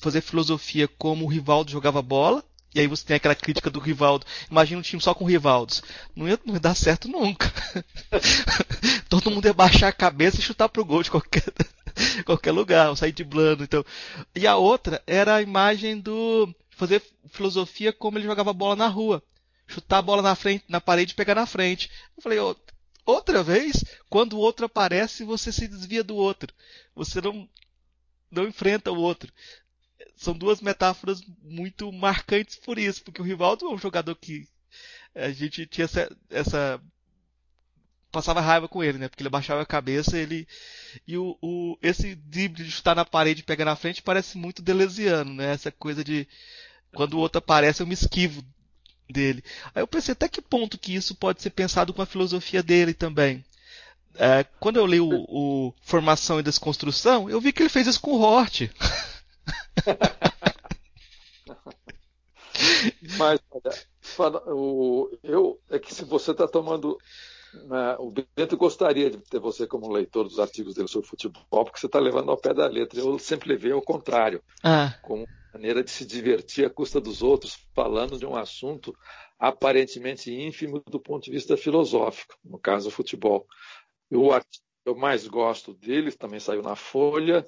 fazer 0.00 0.20
filosofia 0.20 0.86
como 0.86 1.24
o 1.24 1.28
Rivaldo 1.28 1.70
jogava 1.70 2.02
bola. 2.02 2.44
E 2.74 2.80
aí 2.80 2.86
você 2.86 3.04
tem 3.04 3.16
aquela 3.16 3.34
crítica 3.34 3.68
do 3.68 3.80
Rivaldo. 3.80 4.26
Imagina 4.50 4.78
um 4.78 4.82
time 4.82 5.02
só 5.02 5.14
com 5.14 5.26
Rivaldos. 5.26 5.82
Não 6.16 6.26
ia, 6.26 6.40
não 6.44 6.54
ia 6.54 6.60
dar 6.60 6.74
certo 6.74 7.08
nunca. 7.08 7.52
Todo 9.08 9.30
mundo 9.30 9.46
ia 9.46 9.52
baixar 9.52 9.88
a 9.88 9.92
cabeça 9.92 10.38
e 10.38 10.42
chutar 10.42 10.68
pro 10.68 10.84
gol 10.84 11.02
de 11.02 11.10
qualquer, 11.10 11.44
qualquer 12.24 12.52
lugar, 12.52 12.96
sair 12.96 13.12
de 13.12 13.24
blando. 13.24 13.64
Então. 13.64 13.84
E 14.34 14.46
a 14.46 14.56
outra 14.56 15.02
era 15.06 15.36
a 15.36 15.42
imagem 15.42 16.00
do 16.00 16.52
fazer 16.70 17.02
filosofia 17.30 17.92
como 17.92 18.18
ele 18.18 18.26
jogava 18.26 18.52
bola 18.52 18.74
na 18.74 18.88
rua. 18.88 19.22
Chutar 19.66 19.98
a 19.98 20.02
bola 20.02 20.22
na 20.22 20.34
frente, 20.34 20.64
na 20.68 20.80
parede 20.80 21.12
e 21.12 21.16
pegar 21.16 21.34
na 21.34 21.46
frente. 21.46 21.90
Eu 22.16 22.22
falei, 22.22 22.38
"Ô, 22.38 22.56
outra 23.04 23.42
vez, 23.42 23.84
quando 24.08 24.34
o 24.34 24.38
outro 24.38 24.66
aparece, 24.66 25.24
você 25.24 25.52
se 25.52 25.68
desvia 25.68 26.02
do 26.02 26.16
outro. 26.16 26.52
Você 26.94 27.20
não, 27.20 27.48
não 28.30 28.48
enfrenta 28.48 28.90
o 28.90 28.98
outro. 28.98 29.32
São 30.22 30.34
duas 30.34 30.60
metáforas 30.60 31.20
muito 31.42 31.90
marcantes 31.90 32.54
por 32.54 32.78
isso, 32.78 33.02
porque 33.02 33.20
o 33.20 33.24
Rivaldo 33.24 33.66
é 33.66 33.74
um 33.74 33.78
jogador 33.78 34.14
que 34.14 34.46
a 35.12 35.30
gente 35.30 35.66
tinha 35.66 35.84
essa, 35.84 36.16
essa 36.30 36.80
passava 38.12 38.40
raiva 38.40 38.68
com 38.68 38.84
ele, 38.84 38.98
né? 38.98 39.08
Porque 39.08 39.20
ele 39.20 39.28
baixava 39.28 39.62
a 39.62 39.66
cabeça, 39.66 40.16
ele 40.16 40.46
e 41.08 41.18
o, 41.18 41.36
o 41.42 41.76
esse 41.82 42.14
drible 42.14 42.62
de 42.62 42.70
chutar 42.70 42.94
na 42.94 43.04
parede 43.04 43.40
e 43.40 43.44
pegar 43.44 43.64
na 43.64 43.74
frente 43.74 44.00
parece 44.00 44.38
muito 44.38 44.62
delesiano, 44.62 45.34
né? 45.34 45.52
Essa 45.52 45.72
coisa 45.72 46.04
de 46.04 46.28
quando 46.94 47.14
o 47.14 47.18
outro 47.18 47.38
aparece 47.38 47.82
eu 47.82 47.86
me 47.86 47.94
esquivo 47.94 48.44
dele. 49.10 49.42
Aí 49.74 49.82
eu 49.82 49.88
pensei 49.88 50.12
até 50.12 50.28
que 50.28 50.40
ponto 50.40 50.78
que 50.78 50.94
isso 50.94 51.16
pode 51.16 51.42
ser 51.42 51.50
pensado 51.50 51.92
com 51.92 52.00
a 52.00 52.06
filosofia 52.06 52.62
dele 52.62 52.94
também. 52.94 53.44
É, 54.14 54.44
quando 54.60 54.76
eu 54.76 54.86
li 54.86 55.00
o, 55.00 55.10
o 55.28 55.74
Formação 55.82 56.38
e 56.38 56.44
Desconstrução, 56.44 57.28
eu 57.28 57.40
vi 57.40 57.52
que 57.52 57.60
ele 57.60 57.68
fez 57.68 57.88
isso 57.88 58.00
com 58.00 58.12
o 58.12 58.20
Hort. 58.20 58.70
Mas 63.18 63.40
olha, 64.18 64.42
o, 64.46 65.10
eu 65.22 65.60
é 65.70 65.78
que 65.78 65.92
se 65.94 66.04
você 66.04 66.32
está 66.32 66.46
tomando. 66.46 66.96
né, 67.52 67.96
o 67.98 68.10
Bento 68.10 68.56
gostaria 68.56 69.10
de 69.10 69.18
ter 69.18 69.40
você 69.40 69.66
como 69.66 69.92
leitor 69.92 70.24
dos 70.24 70.38
artigos 70.38 70.74
dele 70.74 70.88
sobre 70.88 71.08
futebol, 71.08 71.64
porque 71.64 71.78
você 71.78 71.86
está 71.86 71.98
levando 71.98 72.30
ao 72.30 72.36
pé 72.36 72.52
da 72.54 72.66
letra. 72.66 73.00
Eu 73.00 73.18
sempre 73.18 73.48
levei 73.48 73.72
ao 73.72 73.82
contrário, 73.82 74.42
Ah, 74.62 74.94
como 75.02 75.26
maneira 75.52 75.82
de 75.84 75.90
se 75.90 76.06
divertir 76.06 76.64
à 76.64 76.70
custa 76.70 77.00
dos 77.00 77.22
outros, 77.22 77.58
falando 77.74 78.18
de 78.18 78.26
um 78.26 78.36
assunto 78.36 78.94
aparentemente 79.38 80.32
ínfimo 80.32 80.82
do 80.88 81.00
ponto 81.00 81.24
de 81.24 81.30
vista 81.30 81.56
filosófico, 81.56 82.34
no 82.44 82.58
caso 82.58 82.88
o 82.88 82.92
futebol. 82.92 83.46
O 84.10 84.32
artigo 84.32 84.64
que 84.84 84.90
eu 84.90 84.96
mais 84.96 85.26
gosto 85.26 85.74
dele 85.74 86.10
também 86.12 86.40
saiu 86.40 86.62
na 86.62 86.74
Folha, 86.74 87.46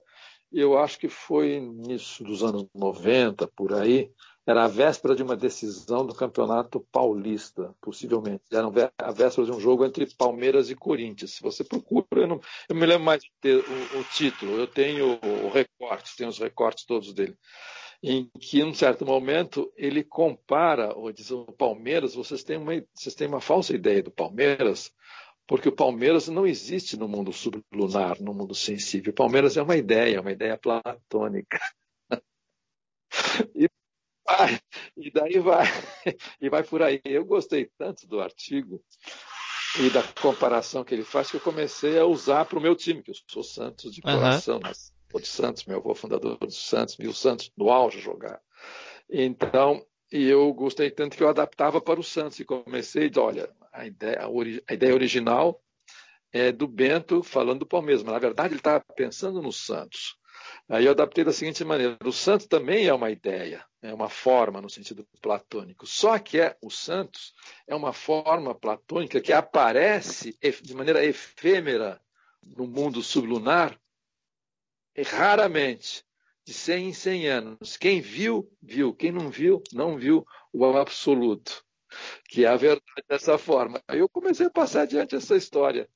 eu 0.60 0.78
acho 0.78 0.98
que 0.98 1.08
foi 1.08 1.60
nisso 1.60 2.22
dos 2.22 2.42
anos 2.42 2.66
90, 2.74 3.46
por 3.48 3.74
aí, 3.74 4.10
era 4.46 4.64
a 4.64 4.68
véspera 4.68 5.16
de 5.16 5.22
uma 5.22 5.36
decisão 5.36 6.04
do 6.06 6.14
Campeonato 6.14 6.80
Paulista, 6.92 7.74
possivelmente. 7.80 8.42
Era 8.52 8.68
a 8.98 9.10
véspera 9.10 9.46
de 9.46 9.52
um 9.52 9.60
jogo 9.60 9.84
entre 9.86 10.06
Palmeiras 10.14 10.68
e 10.68 10.74
Corinthians. 10.74 11.32
Se 11.32 11.42
você 11.42 11.64
procura, 11.64 12.06
eu 12.12 12.26
não, 12.26 12.40
eu 12.68 12.76
me 12.76 12.84
lembro 12.84 13.04
mais 13.04 13.22
o, 13.24 13.98
o, 13.98 14.04
título, 14.04 14.52
eu 14.52 14.66
tenho 14.66 15.18
o 15.22 15.48
recorte, 15.48 16.16
tenho 16.16 16.28
os 16.28 16.38
recortes 16.38 16.84
todos 16.84 17.14
dele. 17.14 17.36
Em 18.02 18.30
que, 18.38 18.60
em 18.60 18.64
um 18.64 18.74
certo 18.74 19.06
momento, 19.06 19.72
ele 19.78 20.04
compara, 20.04 20.94
ou 20.94 21.10
diz 21.10 21.30
o 21.30 21.46
Palmeiras, 21.46 22.14
vocês 22.14 22.44
têm, 22.44 22.58
uma, 22.58 22.72
vocês 22.94 23.14
têm 23.14 23.26
uma 23.26 23.40
falsa 23.40 23.74
ideia 23.74 24.02
do 24.02 24.10
Palmeiras, 24.10 24.92
porque 25.46 25.68
o 25.68 25.72
Palmeiras 25.72 26.28
não 26.28 26.46
existe 26.46 26.96
no 26.96 27.06
mundo 27.06 27.32
sublunar, 27.32 28.20
no 28.20 28.32
mundo 28.32 28.54
sensível. 28.54 29.12
O 29.12 29.14
Palmeiras 29.16 29.56
é 29.56 29.62
uma 29.62 29.76
ideia, 29.76 30.20
uma 30.20 30.32
ideia 30.32 30.56
platônica. 30.56 31.60
e, 33.54 33.68
vai, 34.26 34.58
e 34.96 35.10
daí 35.10 35.38
vai, 35.38 35.66
e 36.40 36.48
vai 36.48 36.62
por 36.62 36.82
aí. 36.82 37.00
Eu 37.04 37.24
gostei 37.24 37.70
tanto 37.76 38.06
do 38.06 38.20
artigo 38.20 38.82
e 39.80 39.90
da 39.90 40.02
comparação 40.20 40.84
que 40.84 40.94
ele 40.94 41.04
faz 41.04 41.30
que 41.30 41.36
eu 41.36 41.40
comecei 41.40 41.98
a 41.98 42.06
usar 42.06 42.46
para 42.46 42.58
o 42.58 42.62
meu 42.62 42.74
time, 42.74 43.02
que 43.02 43.10
eu 43.10 43.16
sou 43.28 43.42
Santos 43.42 43.94
de 43.94 44.00
coração, 44.00 44.60
uhum. 44.64 44.72
sou 45.10 45.20
de 45.20 45.26
Santos, 45.26 45.64
meu 45.66 45.78
avô 45.78 45.94
fundador 45.94 46.38
do 46.38 46.50
Santos, 46.50 46.96
vi 46.96 47.06
o 47.06 47.14
Santos 47.14 47.50
no 47.56 47.70
auge 47.70 48.00
jogar. 48.00 48.40
Então, 49.10 49.84
e 50.14 50.28
eu 50.28 50.54
gostei 50.54 50.92
tanto 50.92 51.16
que 51.16 51.24
eu 51.24 51.28
adaptava 51.28 51.80
para 51.80 51.98
o 51.98 52.04
Santos 52.04 52.38
e 52.38 52.44
comecei 52.44 53.10
olha, 53.16 53.50
a 53.72 53.84
ideia, 53.84 54.20
a, 54.68 54.72
ideia 54.72 54.94
original 54.94 55.60
é 56.32 56.52
do 56.52 56.68
Bento 56.68 57.20
falando 57.20 57.60
do 57.60 57.66
Palmeiras, 57.66 58.04
mas 58.04 58.12
na 58.12 58.20
verdade 58.20 58.50
ele 58.50 58.60
estava 58.60 58.78
pensando 58.94 59.42
no 59.42 59.52
Santos. 59.52 60.16
Aí 60.68 60.84
eu 60.84 60.92
adaptei 60.92 61.24
da 61.24 61.32
seguinte 61.32 61.64
maneira: 61.64 61.98
o 62.04 62.12
Santos 62.12 62.46
também 62.46 62.86
é 62.86 62.94
uma 62.94 63.10
ideia, 63.10 63.66
é 63.82 63.92
uma 63.92 64.08
forma 64.08 64.60
no 64.60 64.70
sentido 64.70 65.04
platônico. 65.20 65.84
Só 65.84 66.16
que 66.20 66.40
é, 66.40 66.56
o 66.62 66.70
Santos 66.70 67.34
é 67.66 67.74
uma 67.74 67.92
forma 67.92 68.54
platônica 68.54 69.20
que 69.20 69.32
aparece 69.32 70.38
de 70.62 70.74
maneira 70.74 71.04
efêmera 71.04 72.00
no 72.56 72.68
mundo 72.68 73.02
sublunar, 73.02 73.76
raramente, 74.96 76.04
de 76.44 76.52
100 76.52 76.88
em 76.88 76.92
100 76.92 77.28
anos. 77.28 77.76
Quem 77.76 78.00
viu, 78.00 78.50
viu. 78.62 78.94
Quem 78.94 79.12
não 79.12 79.30
viu, 79.30 79.62
não 79.72 79.96
viu 79.96 80.24
o 80.52 80.64
absoluto 80.64 81.64
que 82.28 82.44
é 82.44 82.48
a 82.48 82.56
verdade 82.56 83.04
dessa 83.08 83.38
forma. 83.38 83.82
Aí 83.86 83.98
eu 83.98 84.08
comecei 84.08 84.46
a 84.46 84.50
passar 84.50 84.82
adiante 84.82 85.14
essa 85.14 85.36
história. 85.36 85.88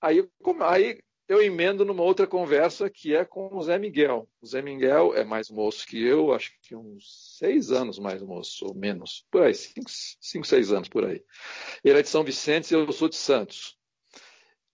Aí, 0.00 0.26
aí 0.60 1.00
eu 1.28 1.42
emendo 1.42 1.84
numa 1.84 2.02
outra 2.02 2.26
conversa 2.26 2.90
que 2.90 3.14
é 3.14 3.24
com 3.24 3.54
o 3.54 3.62
Zé 3.62 3.78
Miguel. 3.78 4.28
O 4.40 4.46
Zé 4.46 4.60
Miguel 4.60 5.14
é 5.14 5.24
mais 5.24 5.50
moço 5.50 5.86
que 5.86 6.02
eu, 6.02 6.32
acho 6.32 6.52
que 6.62 6.74
uns 6.74 7.36
seis 7.38 7.70
anos 7.70 7.98
mais 7.98 8.22
moço, 8.22 8.66
ou 8.66 8.74
menos, 8.74 9.26
por 9.30 9.42
aí, 9.42 9.54
cinco, 9.54 9.90
cinco 10.20 10.46
seis 10.46 10.72
anos 10.72 10.88
por 10.88 11.04
aí. 11.04 11.22
Ele 11.84 11.98
é 11.98 12.02
de 12.02 12.08
São 12.08 12.24
Vicente 12.24 12.70
e 12.70 12.74
eu 12.74 12.90
sou 12.92 13.08
de 13.08 13.16
Santos. 13.16 13.78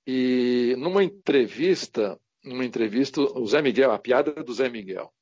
E 0.07 0.75
numa 0.79 1.05
entrevista, 1.05 2.19
numa 2.45 2.65
entrevista, 2.65 3.21
o 3.21 3.47
Zé 3.47 3.63
Miguel, 3.63 3.93
a 3.93 3.99
piada 3.99 4.33
do 4.33 4.53
Zé 4.53 4.69
Miguel 4.69 5.13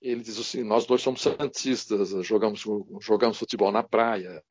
ele 0.00 0.22
diz 0.22 0.38
assim: 0.38 0.62
nós 0.62 0.86
dois 0.86 1.02
somos 1.02 1.20
santistas, 1.20 2.10
jogamos, 2.24 2.64
jogamos 3.00 3.38
futebol 3.38 3.72
na 3.72 3.82
praia. 3.82 4.42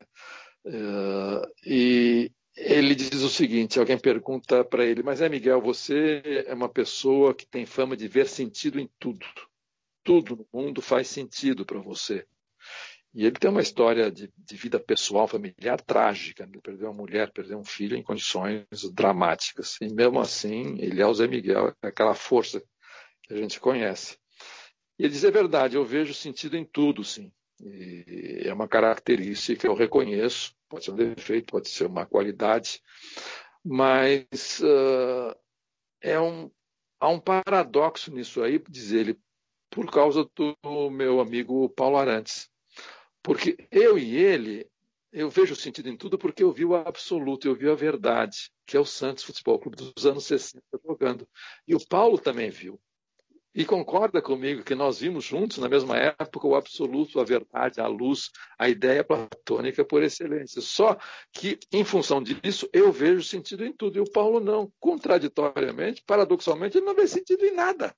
Uh, 0.66 1.48
e 1.66 2.32
ele 2.56 2.96
diz 2.96 3.22
o 3.22 3.30
seguinte: 3.30 3.80
alguém 3.80 3.98
pergunta 3.98 4.64
para 4.64 4.86
ele, 4.86 5.04
mas 5.04 5.22
é 5.22 5.30
Miguel, 5.30 5.62
você 5.62 6.44
é 6.48 6.54
uma 6.54 6.70
pessoa 6.70 7.34
que 7.34 7.46
tem 7.46 7.66
fama 7.66 7.96
de 7.96 8.08
ver 8.08 8.28
sentido 8.28 8.80
em 8.80 8.90
tudo. 9.00 9.26
Tudo 10.04 10.36
no 10.36 10.48
mundo 10.54 10.82
faz 10.82 11.08
sentido 11.08 11.66
para 11.66 11.80
você. 11.80 12.26
E 13.18 13.26
ele 13.26 13.32
tem 13.32 13.50
uma 13.50 13.64
história 13.64 14.12
de, 14.12 14.32
de, 14.38 14.56
vida 14.56 14.80
pessoal, 14.80 15.28
familiar 15.28 15.82
trágica. 15.82 16.44
Ele 16.44 16.62
perdeu 16.62 16.88
uma 16.88 17.02
mulher, 17.02 17.32
perdeu 17.32 17.58
um 17.58 17.64
filho 17.64 17.98
em 17.98 18.04
condições 18.04 18.68
dramáticas. 18.94 19.76
E 19.82 19.92
mesmo 19.92 20.20
assim, 20.20 20.78
ele 20.80 21.02
é 21.02 21.08
o 21.08 21.14
Zé 21.16 21.26
Miguel, 21.26 21.74
é 21.82 21.88
aquela 21.88 22.14
força 22.14 22.62
que 23.24 23.34
a 23.34 23.38
gente 23.38 23.60
conhece. 23.60 24.20
E 25.00 25.06
ele 25.06 25.14
diz: 25.14 25.24
é 25.24 25.32
verdade, 25.32 25.76
eu 25.76 25.84
vejo 25.84 26.14
sentido 26.14 26.56
em 26.56 26.64
tudo, 26.64 27.04
sim. 27.04 27.32
E 27.60 28.44
é 28.46 28.54
uma 28.54 28.68
característica 28.68 29.62
que 29.62 29.68
eu 29.68 29.74
reconheço, 29.74 30.54
pode 30.70 30.86
ser 30.86 30.92
um 30.92 30.96
defeito, 30.96 31.52
pode 31.52 31.70
ser 31.70 31.88
uma 31.88 32.06
qualidade, 32.06 32.80
mas 33.66 34.60
uh, 34.60 35.36
é 36.04 36.20
um, 36.20 36.52
há 37.00 37.10
um 37.10 37.20
paradoxo 37.20 38.14
nisso 38.14 38.44
aí, 38.44 38.62
diz 38.70 38.92
ele, 38.92 39.20
por 39.72 39.92
causa 39.92 40.24
do 40.36 40.56
meu 40.92 41.20
amigo 41.20 41.68
Paulo 41.70 41.98
Arantes. 41.98 42.48
Porque 43.28 43.58
eu 43.70 44.00
e 44.00 44.16
ele, 44.16 44.66
eu 45.12 45.30
vejo 45.30 45.54
sentido 45.54 45.90
em 45.90 45.98
tudo 45.98 46.18
porque 46.18 46.42
eu 46.42 46.54
vi 46.54 46.64
o 46.64 46.74
absoluto, 46.74 47.46
eu 47.46 47.54
vi 47.54 47.68
a 47.68 47.76
verdade, 47.76 48.50
que 48.66 48.78
é 48.78 48.80
o 48.80 48.86
Santos 48.86 49.26
Futebol 49.26 49.60
Clube 49.60 49.76
dos 49.76 50.06
anos 50.06 50.24
60 50.24 50.64
jogando. 50.82 51.28
E 51.68 51.76
o 51.76 51.88
Paulo 51.90 52.18
também 52.18 52.50
viu. 52.50 52.80
E 53.54 53.66
concorda 53.66 54.22
comigo 54.22 54.64
que 54.64 54.74
nós 54.74 55.00
vimos 55.00 55.26
juntos, 55.26 55.58
na 55.58 55.68
mesma 55.68 55.98
época, 55.98 56.48
o 56.48 56.56
absoluto, 56.56 57.20
a 57.20 57.26
verdade, 57.26 57.82
a 57.82 57.88
luz, 57.88 58.32
a 58.58 58.70
ideia 58.70 59.04
platônica 59.04 59.84
por 59.84 60.04
excelência. 60.04 60.62
Só 60.62 60.96
que, 61.34 61.60
em 61.70 61.84
função 61.84 62.24
disso, 62.24 62.70
eu 62.72 62.94
vejo 62.94 63.24
sentido 63.24 63.66
em 63.66 63.74
tudo. 63.74 63.98
E 63.98 64.00
o 64.00 64.10
Paulo 64.10 64.40
não. 64.40 64.72
Contraditoriamente, 64.80 66.02
paradoxalmente, 66.08 66.78
ele 66.78 66.86
não 66.86 66.96
vê 66.96 67.06
sentido 67.06 67.44
em 67.44 67.52
nada. 67.54 67.94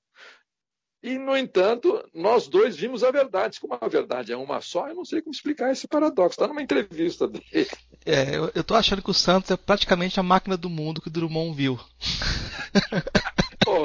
E, 1.02 1.16
no 1.16 1.34
entanto, 1.36 2.04
nós 2.14 2.46
dois 2.46 2.76
vimos 2.76 3.02
a 3.02 3.10
verdade. 3.10 3.58
Como 3.58 3.76
a 3.80 3.88
verdade 3.88 4.32
é 4.32 4.36
uma 4.36 4.60
só, 4.60 4.88
eu 4.88 4.94
não 4.94 5.04
sei 5.04 5.22
como 5.22 5.34
explicar 5.34 5.72
esse 5.72 5.88
paradoxo. 5.88 6.34
Está 6.34 6.46
numa 6.46 6.62
entrevista 6.62 7.26
dele. 7.26 7.68
É, 8.04 8.36
eu, 8.36 8.50
estou 8.54 8.76
achando 8.76 9.02
que 9.02 9.10
o 9.10 9.14
Santos 9.14 9.50
é 9.50 9.56
praticamente 9.56 10.20
a 10.20 10.22
máquina 10.22 10.56
do 10.56 10.68
mundo 10.68 11.00
que 11.00 11.08
o 11.08 11.10
Drummond 11.10 11.56
viu. 11.56 11.80
Pô, 13.64 13.82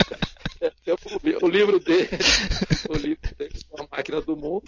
o, 1.41 1.47
livro 1.47 1.79
dele, 1.79 2.09
o 2.89 2.93
livro 2.93 3.35
dele 3.37 3.53
é 3.75 3.81
a 3.81 3.87
máquina 3.91 4.21
do 4.21 4.35
mundo. 4.35 4.65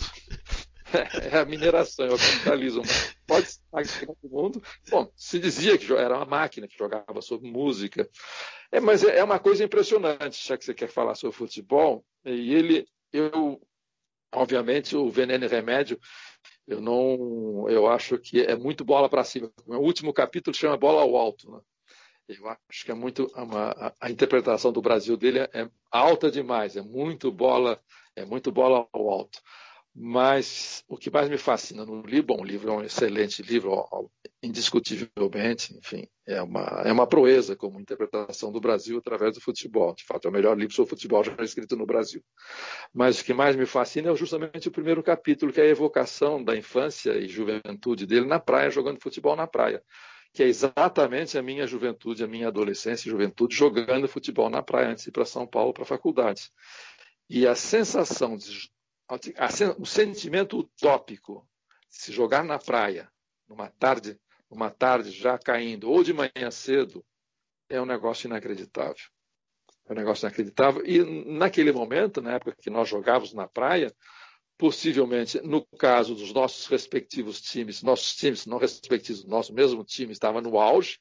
É 1.32 1.40
a 1.40 1.46
mineração, 1.46 2.06
é 2.06 2.14
o 2.14 2.18
capitalismo. 2.18 2.82
Pode 3.26 3.48
máquina 3.72 4.16
do 4.24 4.30
mundo. 4.30 4.64
Bom, 4.90 5.12
se 5.16 5.40
dizia 5.40 5.78
que 5.78 5.92
era 5.94 6.16
uma 6.16 6.26
máquina 6.26 6.68
que 6.68 6.78
jogava 6.78 7.22
sobre 7.22 7.50
música. 7.50 8.10
É, 8.72 8.80
mas 8.80 9.04
é, 9.04 9.20
é 9.20 9.24
uma 9.24 9.40
coisa 9.40 9.64
impressionante, 9.64 10.46
já 10.48 10.58
que 10.58 10.66
você 10.66 10.74
quer 10.74 10.88
falar 10.88 11.16
sobre 11.16 11.36
futebol. 11.36 12.06
E 12.26 12.54
ele, 12.54 12.88
eu, 13.12 13.62
obviamente, 14.34 14.96
o 14.96 15.10
veneno 15.10 15.46
e 15.46 15.48
remédio, 15.48 16.00
eu 16.68 16.82
não, 16.82 17.70
eu 17.70 17.88
acho 17.88 18.18
que 18.18 18.42
é 18.42 18.56
muito 18.56 18.84
bola 18.84 19.10
para 19.10 19.24
cima. 19.24 19.52
O 19.66 19.78
último 19.78 20.14
capítulo 20.14 20.56
chama 20.56 20.78
Bola 20.78 21.02
ao 21.02 21.16
Alto. 21.16 21.50
Né? 21.52 21.60
Eu 22.28 22.48
acho 22.50 22.84
que 22.84 22.92
é 22.92 22.94
muito 22.94 23.32
uma, 23.36 23.72
a, 23.72 23.94
a, 24.02 24.12
interpretação 24.12 24.72
do 24.72 24.82
Brasil 24.82 25.16
dele 25.16 25.40
é, 25.40 25.50
é 25.54 25.70
alta 25.90 26.30
demais, 26.30 26.76
é 26.76 26.82
muito 26.82 27.32
bola, 27.32 27.82
é 28.18 28.26
muito 28.26 28.52
bola 28.52 28.86
ao 28.92 29.10
alto. 29.10 29.40
Mas 30.00 30.84
o 30.88 30.96
que 30.96 31.10
mais 31.10 31.28
me 31.28 31.40
fascina 31.40 31.84
no 31.84 32.04
livro, 32.04 32.28
bom, 32.28 32.42
o 32.42 32.46
livro 32.46 32.70
é 32.70 32.72
um 32.72 32.84
excelente 32.84 33.42
livro, 33.42 33.84
indiscutivelmente, 34.44 35.76
enfim, 35.76 36.08
é 36.24 36.40
uma, 36.40 36.84
é 36.86 36.92
uma 36.92 37.08
proeza 37.08 37.56
como 37.56 37.80
interpretação 37.80 38.52
do 38.52 38.62
Brasil 38.62 39.00
através 39.00 39.34
do 39.34 39.42
futebol. 39.42 39.96
De 39.96 40.04
fato, 40.04 40.28
é 40.28 40.30
o 40.30 40.32
melhor 40.32 40.56
livro 40.56 40.76
sobre 40.76 40.92
futebol 40.92 41.24
já 41.24 41.36
escrito 41.40 41.76
no 41.76 41.88
Brasil. 41.88 42.22
Mas 42.94 43.20
o 43.20 43.26
que 43.26 43.34
mais 43.34 43.56
me 43.56 43.66
fascina 43.66 44.12
é 44.12 44.16
justamente 44.16 44.68
o 44.68 44.72
primeiro 44.72 45.02
capítulo, 45.02 45.52
que 45.52 45.60
é 45.60 45.64
a 45.64 45.68
evocação 45.68 46.44
da 46.44 46.56
infância 46.56 47.18
e 47.18 47.28
juventude 47.28 48.06
dele 48.06 48.28
na 48.28 48.40
praia, 48.40 48.70
jogando 48.70 49.02
futebol 49.02 49.36
na 49.36 49.48
praia 49.48 49.82
que 50.34 50.44
é 50.44 50.48
exatamente 50.48 51.36
a 51.36 51.42
minha 51.42 51.66
juventude, 51.66 52.24
a 52.24 52.28
minha 52.28 52.50
adolescência 52.50 53.08
e 53.08 53.12
juventude 53.12 53.56
jogando 53.56 54.08
futebol 54.08 54.52
na 54.52 54.62
praia 54.62 54.90
antes 54.90 55.06
de 55.06 55.10
ir 55.10 55.12
para 55.12 55.26
São 55.26 55.48
Paulo 55.48 55.74
para 55.74 55.82
a 55.82 55.88
faculdade. 55.88 56.52
E 57.28 57.48
a 57.48 57.56
sensação, 57.56 58.38
de, 58.38 58.70
o 59.78 59.86
sentimento 59.86 60.58
utópico 60.60 61.48
de 61.90 61.98
se 61.98 62.12
jogar 62.12 62.44
na 62.44 62.60
praia 62.60 63.10
numa 63.48 63.70
tarde, 63.70 64.20
numa 64.50 64.70
tarde 64.70 65.12
já 65.12 65.38
caindo 65.38 65.90
ou 65.90 66.04
de 66.04 66.14
manhã 66.14 66.52
cedo 66.52 67.06
é 67.70 67.82
um 67.82 67.86
negócio 67.86 68.28
inacreditável. 68.28 69.06
É 69.88 69.94
um 69.94 69.96
negócio 69.96 70.26
inacreditável. 70.26 70.86
E 70.86 71.04
naquele 71.38 71.72
momento, 71.72 72.22
na 72.22 72.34
época 72.34 72.56
que 72.60 72.70
nós 72.70 72.90
jogávamos 72.90 73.34
na 73.34 73.48
praia, 73.48 73.94
possivelmente, 74.58 75.40
no 75.42 75.66
caso 75.78 76.16
dos 76.16 76.34
nossos 76.34 76.68
respectivos 76.68 77.40
times, 77.40 77.84
nossos 77.84 78.16
times 78.16 78.46
não 78.46 78.58
respectivos, 78.58 79.24
nosso 79.26 79.54
mesmo 79.54 79.84
time 79.84 80.12
estava 80.12 80.42
no 80.42 80.60
auge, 80.60 81.00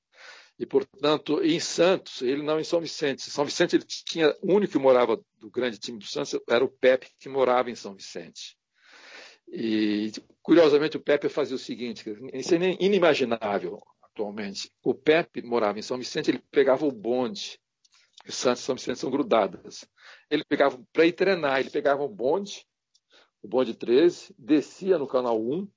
e, 0.59 0.65
portanto, 0.65 1.43
em 1.43 1.61
Santos, 1.61 2.23
ele 2.23 2.43
não 2.43 2.59
em 2.59 2.65
São 2.65 2.81
Vicente. 2.81 3.31
São 3.31 3.45
Vicente, 3.45 3.77
ele 3.77 3.85
tinha, 3.85 4.35
o 4.43 4.55
único 4.55 4.73
que 4.73 4.79
morava 4.79 5.21
do 5.39 5.51
grande 5.51 5.79
time 5.79 5.99
do 5.99 6.07
Santos 6.07 6.39
era 6.49 6.65
o 6.65 6.69
Pepe, 6.69 7.11
que 7.19 7.29
morava 7.29 7.71
em 7.71 7.75
São 7.75 7.95
Vicente. 7.95 8.57
E 9.49 10.11
Curiosamente, 10.47 10.97
o 10.97 11.01
Pepe 11.01 11.29
fazia 11.29 11.57
o 11.57 11.59
seguinte: 11.59 12.05
isso 12.33 12.55
é 12.55 12.77
inimaginável 12.79 13.83
atualmente. 14.01 14.71
O 14.81 14.95
Pepe 14.95 15.43
morava 15.43 15.77
em 15.77 15.83
São 15.83 15.99
Vicente, 15.99 16.31
ele 16.31 16.41
pegava 16.53 16.87
o 16.87 16.93
bonde. 16.93 17.59
Os 18.29 18.37
Santos 18.37 18.63
e 18.63 18.65
São 18.65 18.77
Vicente 18.77 19.01
são 19.01 19.11
grudadas. 19.11 19.85
Ele 20.31 20.45
pegava, 20.45 20.81
para 20.93 21.05
ir 21.05 21.15
treinar, 21.15 21.59
ele 21.59 21.71
pegava 21.71 22.05
o 22.05 22.09
bonde, 22.09 22.65
o 23.43 23.49
bonde 23.49 23.75
13, 23.75 24.37
descia 24.39 24.99
no 24.99 25.09
canal 25.09 25.37
1, 25.37 25.69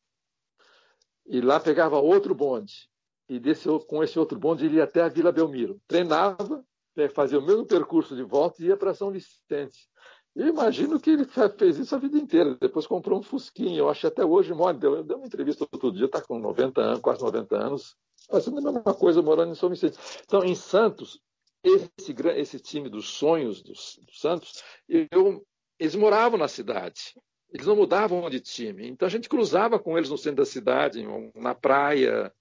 e 1.25 1.41
lá 1.41 1.59
pegava 1.59 2.00
outro 2.00 2.36
bonde. 2.36 2.88
E 3.29 3.39
desse, 3.39 3.67
com 3.88 4.03
esse 4.03 4.17
outro 4.17 4.38
bonde 4.38 4.65
ele 4.65 4.77
ia 4.77 4.83
até 4.83 5.01
a 5.01 5.07
Vila 5.07 5.31
Belmiro. 5.31 5.79
Treinava, 5.88 6.65
fazia 7.13 7.39
o 7.39 7.45
mesmo 7.45 7.65
percurso 7.65 8.15
de 8.15 8.24
volta 8.24 8.62
e 8.62 8.65
ia 8.65 8.75
para 8.75 8.93
São 8.93 9.12
Vicente. 9.12 9.88
Eu 10.36 10.48
imagino 10.48 11.00
que 11.00 11.12
ele 11.12 11.25
fez 11.57 11.77
isso 11.77 11.95
a 11.95 12.00
vida 12.00 12.17
inteira. 12.17 12.57
Depois 12.59 12.88
comprou 12.88 13.19
um 13.19 13.24
Fusquinha. 13.24 13.77
Eu 13.77 13.89
acho 13.89 14.07
até 14.07 14.24
hoje 14.25 14.53
mora. 14.53 14.77
Deu, 14.77 15.03
deu 15.03 15.17
uma 15.17 15.27
entrevista 15.27 15.67
outro 15.71 15.91
dia, 15.91 16.05
está 16.05 16.21
com 16.21 16.39
90 16.39 16.81
anos, 16.81 17.01
quase 17.01 17.21
90 17.21 17.55
anos, 17.55 17.95
fazendo 18.29 18.59
a 18.59 18.71
mesma 18.71 18.93
coisa 18.93 19.21
morando 19.21 19.51
em 19.51 19.55
São 19.55 19.69
Vicente. 19.69 19.98
Então, 20.25 20.43
em 20.43 20.55
Santos, 20.55 21.19
esse, 21.63 22.15
esse 22.36 22.59
time 22.59 22.89
dos 22.89 23.09
sonhos 23.09 23.62
dos, 23.62 24.00
dos 24.05 24.19
Santos, 24.19 24.63
eu, 24.88 25.45
eles 25.77 25.95
moravam 25.95 26.38
na 26.38 26.48
cidade. 26.48 27.15
Eles 27.51 27.65
não 27.65 27.75
mudavam 27.75 28.29
de 28.29 28.39
time. 28.39 28.88
Então 28.88 29.07
a 29.07 29.12
gente 29.12 29.27
cruzava 29.27 29.79
com 29.79 29.98
eles 29.98 30.09
no 30.09 30.17
centro 30.17 30.38
da 30.38 30.45
cidade, 30.45 31.03
na 31.36 31.55
praia. 31.55 32.31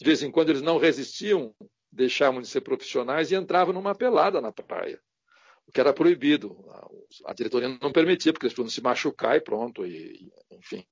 De 0.00 0.06
vez 0.06 0.22
em 0.22 0.30
quando 0.30 0.48
eles 0.48 0.62
não 0.62 0.78
resistiam, 0.78 1.54
deixavam 1.92 2.40
de 2.40 2.48
ser 2.48 2.62
profissionais 2.62 3.30
e 3.30 3.34
entravam 3.34 3.74
numa 3.74 3.94
pelada 3.94 4.40
na 4.40 4.50
praia. 4.50 4.98
O 5.66 5.72
que 5.72 5.78
era 5.78 5.92
proibido. 5.92 6.56
A 7.26 7.34
diretoria 7.34 7.68
não 7.80 7.92
permitia, 7.92 8.32
porque 8.32 8.46
eles 8.46 8.54
podiam 8.54 8.70
se 8.70 8.80
machucar 8.80 9.36
e 9.36 9.40
pronto. 9.40 9.84
E, 9.86 10.32
enfim, 10.52 10.86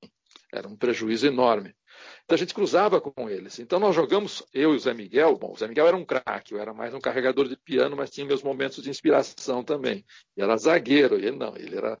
era 0.53 0.67
um 0.67 0.77
prejuízo 0.77 1.25
enorme. 1.25 1.75
Então 2.23 2.35
a 2.35 2.37
gente 2.37 2.53
cruzava 2.53 3.01
com 3.01 3.29
eles. 3.29 3.57
Então 3.59 3.79
nós 3.79 3.95
jogamos, 3.95 4.43
eu 4.53 4.73
e 4.73 4.75
o 4.75 4.79
Zé 4.79 4.93
Miguel. 4.93 5.35
Bom, 5.37 5.53
o 5.53 5.57
Zé 5.57 5.67
Miguel 5.67 5.87
era 5.87 5.97
um 5.97 6.05
craque, 6.05 6.53
eu 6.53 6.59
era 6.59 6.73
mais 6.73 6.93
um 6.93 6.99
carregador 6.99 7.47
de 7.47 7.57
piano, 7.57 7.95
mas 7.95 8.11
tinha 8.11 8.25
meus 8.25 8.43
momentos 8.43 8.83
de 8.83 8.89
inspiração 8.89 9.63
também. 9.63 10.05
E 10.37 10.41
era 10.41 10.55
zagueiro, 10.55 11.15
ele 11.15 11.31
não, 11.31 11.57
ele 11.57 11.75
era 11.75 11.99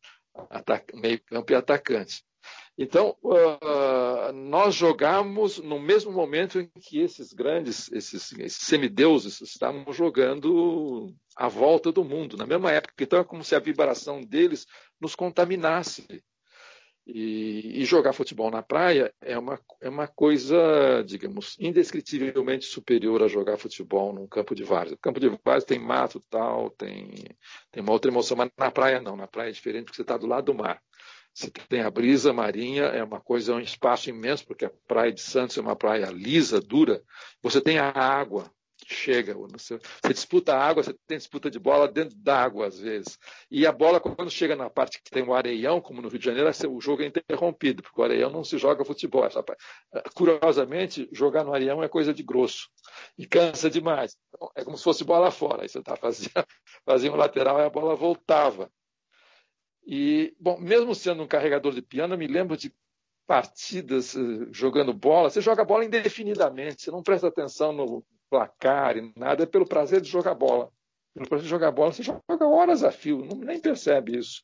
meio 0.93 1.21
campo 1.23 1.51
e 1.51 1.55
atacante. 1.55 2.23
Então, 2.77 3.15
uh, 3.21 4.31
nós 4.31 4.73
jogamos 4.73 5.57
no 5.57 5.79
mesmo 5.79 6.13
momento 6.13 6.61
em 6.61 6.69
que 6.79 6.99
esses 6.99 7.33
grandes, 7.33 7.91
esses, 7.91 8.31
esses 8.39 8.65
semideuses 8.65 9.41
estavam 9.41 9.91
jogando 9.91 11.13
à 11.35 11.49
volta 11.49 11.91
do 11.91 12.05
mundo, 12.05 12.37
na 12.37 12.45
mesma 12.45 12.71
época. 12.71 13.03
Então, 13.03 13.19
é 13.19 13.23
como 13.23 13.43
se 13.43 13.53
a 13.53 13.59
vibração 13.59 14.21
deles 14.21 14.65
nos 14.99 15.13
contaminasse. 15.13 16.23
E, 17.11 17.81
e, 17.81 17.85
jogar 17.85 18.13
futebol 18.13 18.51
na 18.51 18.61
praia 18.61 19.11
é 19.19 19.37
uma, 19.37 19.59
é 19.81 19.89
uma 19.89 20.07
coisa, 20.07 21.03
digamos, 21.03 21.57
indescritivelmente 21.59 22.65
superior 22.65 23.23
a 23.23 23.27
jogar 23.27 23.57
futebol 23.57 24.13
num 24.13 24.27
campo 24.27 24.53
de 24.53 24.63
várzea. 24.63 24.97
Campo 25.01 25.19
de 25.19 25.27
várzea 25.43 25.67
tem 25.67 25.79
mato 25.79 26.19
tal, 26.29 26.69
tem, 26.69 27.09
tem 27.71 27.81
uma 27.81 27.91
outra 27.91 28.11
emoção, 28.11 28.37
mas 28.37 28.51
na 28.55 28.69
praia 28.69 29.01
não. 29.01 29.15
Na 29.15 29.27
praia 29.27 29.49
é 29.49 29.51
diferente 29.51 29.85
porque 29.85 29.95
você 29.95 30.03
está 30.03 30.17
do 30.17 30.27
lado 30.27 30.45
do 30.45 30.53
mar. 30.53 30.79
Você 31.33 31.49
tem 31.49 31.81
a 31.81 31.89
brisa 31.89 32.31
marinha, 32.31 32.83
é 32.83 33.03
uma 33.03 33.19
coisa, 33.19 33.53
é 33.53 33.55
um 33.55 33.59
espaço 33.59 34.09
imenso, 34.09 34.45
porque 34.45 34.65
a 34.65 34.71
praia 34.87 35.11
de 35.11 35.21
Santos 35.21 35.57
é 35.57 35.61
uma 35.61 35.75
praia 35.75 36.07
lisa, 36.11 36.61
dura. 36.61 37.01
Você 37.41 37.59
tem 37.59 37.79
a 37.79 37.89
água, 37.89 38.51
chega. 38.93 39.33
Você, 39.33 39.79
disputa 40.07 40.55
água, 40.55 40.83
você 40.83 40.93
tem 41.07 41.17
disputa 41.17 41.49
de 41.49 41.59
bola 41.59 41.87
dentro 41.87 42.17
da 42.17 42.41
água, 42.41 42.67
às 42.67 42.79
vezes. 42.79 43.17
E 43.49 43.65
a 43.65 43.71
bola, 43.71 43.99
quando 43.99 44.29
chega 44.29 44.55
na 44.55 44.69
parte 44.69 45.01
que 45.01 45.11
tem 45.11 45.23
o 45.23 45.33
areião, 45.33 45.79
como 45.79 46.01
no 46.01 46.09
Rio 46.09 46.19
de 46.19 46.25
Janeiro, 46.25 46.49
o 46.69 46.81
jogo 46.81 47.03
é 47.03 47.05
interrompido, 47.05 47.83
porque 47.83 47.99
o 47.99 48.03
areião 48.03 48.29
não 48.29 48.43
se 48.43 48.57
joga 48.57 48.83
futebol. 48.83 49.27
Curiosamente, 50.13 51.07
jogar 51.11 51.43
no 51.43 51.53
areião 51.53 51.83
é 51.83 51.87
coisa 51.87 52.13
de 52.13 52.23
grosso 52.23 52.69
e 53.17 53.25
cansa 53.25 53.69
demais. 53.69 54.17
Então, 54.33 54.51
é 54.55 54.63
como 54.63 54.77
se 54.77 54.83
fosse 54.83 55.03
bola 55.03 55.31
fora. 55.31 55.61
Aí 55.63 55.69
você 55.69 55.81
tá 55.81 55.95
fazendo, 55.95 56.31
fazia 56.85 57.11
um 57.11 57.15
lateral 57.15 57.59
e 57.59 57.63
a 57.63 57.69
bola 57.69 57.95
voltava. 57.95 58.71
E, 59.85 60.35
bom, 60.39 60.59
mesmo 60.59 60.93
sendo 60.93 61.23
um 61.23 61.27
carregador 61.27 61.73
de 61.73 61.81
piano, 61.81 62.13
eu 62.13 62.17
me 62.17 62.27
lembro 62.27 62.55
de 62.55 62.73
partidas 63.25 64.15
eh, 64.15 64.47
jogando 64.51 64.91
bola. 64.93 65.29
Você 65.29 65.41
joga 65.41 65.63
bola 65.63 65.85
indefinidamente, 65.85 66.81
você 66.81 66.91
não 66.91 67.03
presta 67.03 67.27
atenção 67.27 67.71
no 67.71 68.03
placar 68.29 68.97
e 68.97 69.11
nada, 69.15 69.43
é 69.43 69.45
pelo 69.45 69.67
prazer 69.67 70.01
de 70.01 70.09
jogar 70.09 70.35
bola. 70.35 70.71
Pelo 71.13 71.27
prazer 71.27 71.43
de 71.43 71.49
jogar 71.49 71.71
bola, 71.71 71.91
você 71.91 72.03
joga 72.03 72.45
horas 72.45 72.83
a 72.83 72.91
fio, 72.91 73.25
não, 73.25 73.37
nem 73.37 73.59
percebe 73.59 74.17
isso. 74.17 74.43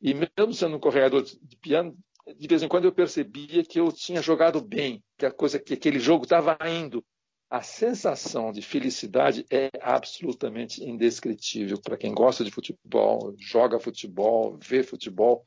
E 0.00 0.14
mesmo 0.14 0.52
sendo 0.52 0.76
um 0.76 0.80
corredor 0.80 1.22
de 1.22 1.56
piano, 1.56 1.96
de 2.34 2.48
vez 2.48 2.62
em 2.62 2.68
quando 2.68 2.84
eu 2.84 2.92
percebia 2.92 3.64
que 3.64 3.78
eu 3.78 3.92
tinha 3.92 4.20
jogado 4.20 4.60
bem, 4.60 5.02
que 5.16 5.26
a 5.26 5.30
coisa 5.30 5.58
que 5.58 5.74
aquele 5.74 5.98
jogo 5.98 6.24
estava 6.24 6.56
indo. 6.68 7.04
A 7.48 7.62
sensação 7.62 8.50
de 8.50 8.60
felicidade 8.60 9.46
é 9.48 9.70
absolutamente 9.80 10.82
indescritível 10.82 11.80
para 11.80 11.96
quem 11.96 12.12
gosta 12.12 12.44
de 12.44 12.50
futebol, 12.50 13.36
joga 13.38 13.78
futebol, 13.78 14.58
vê 14.60 14.82
futebol. 14.82 15.44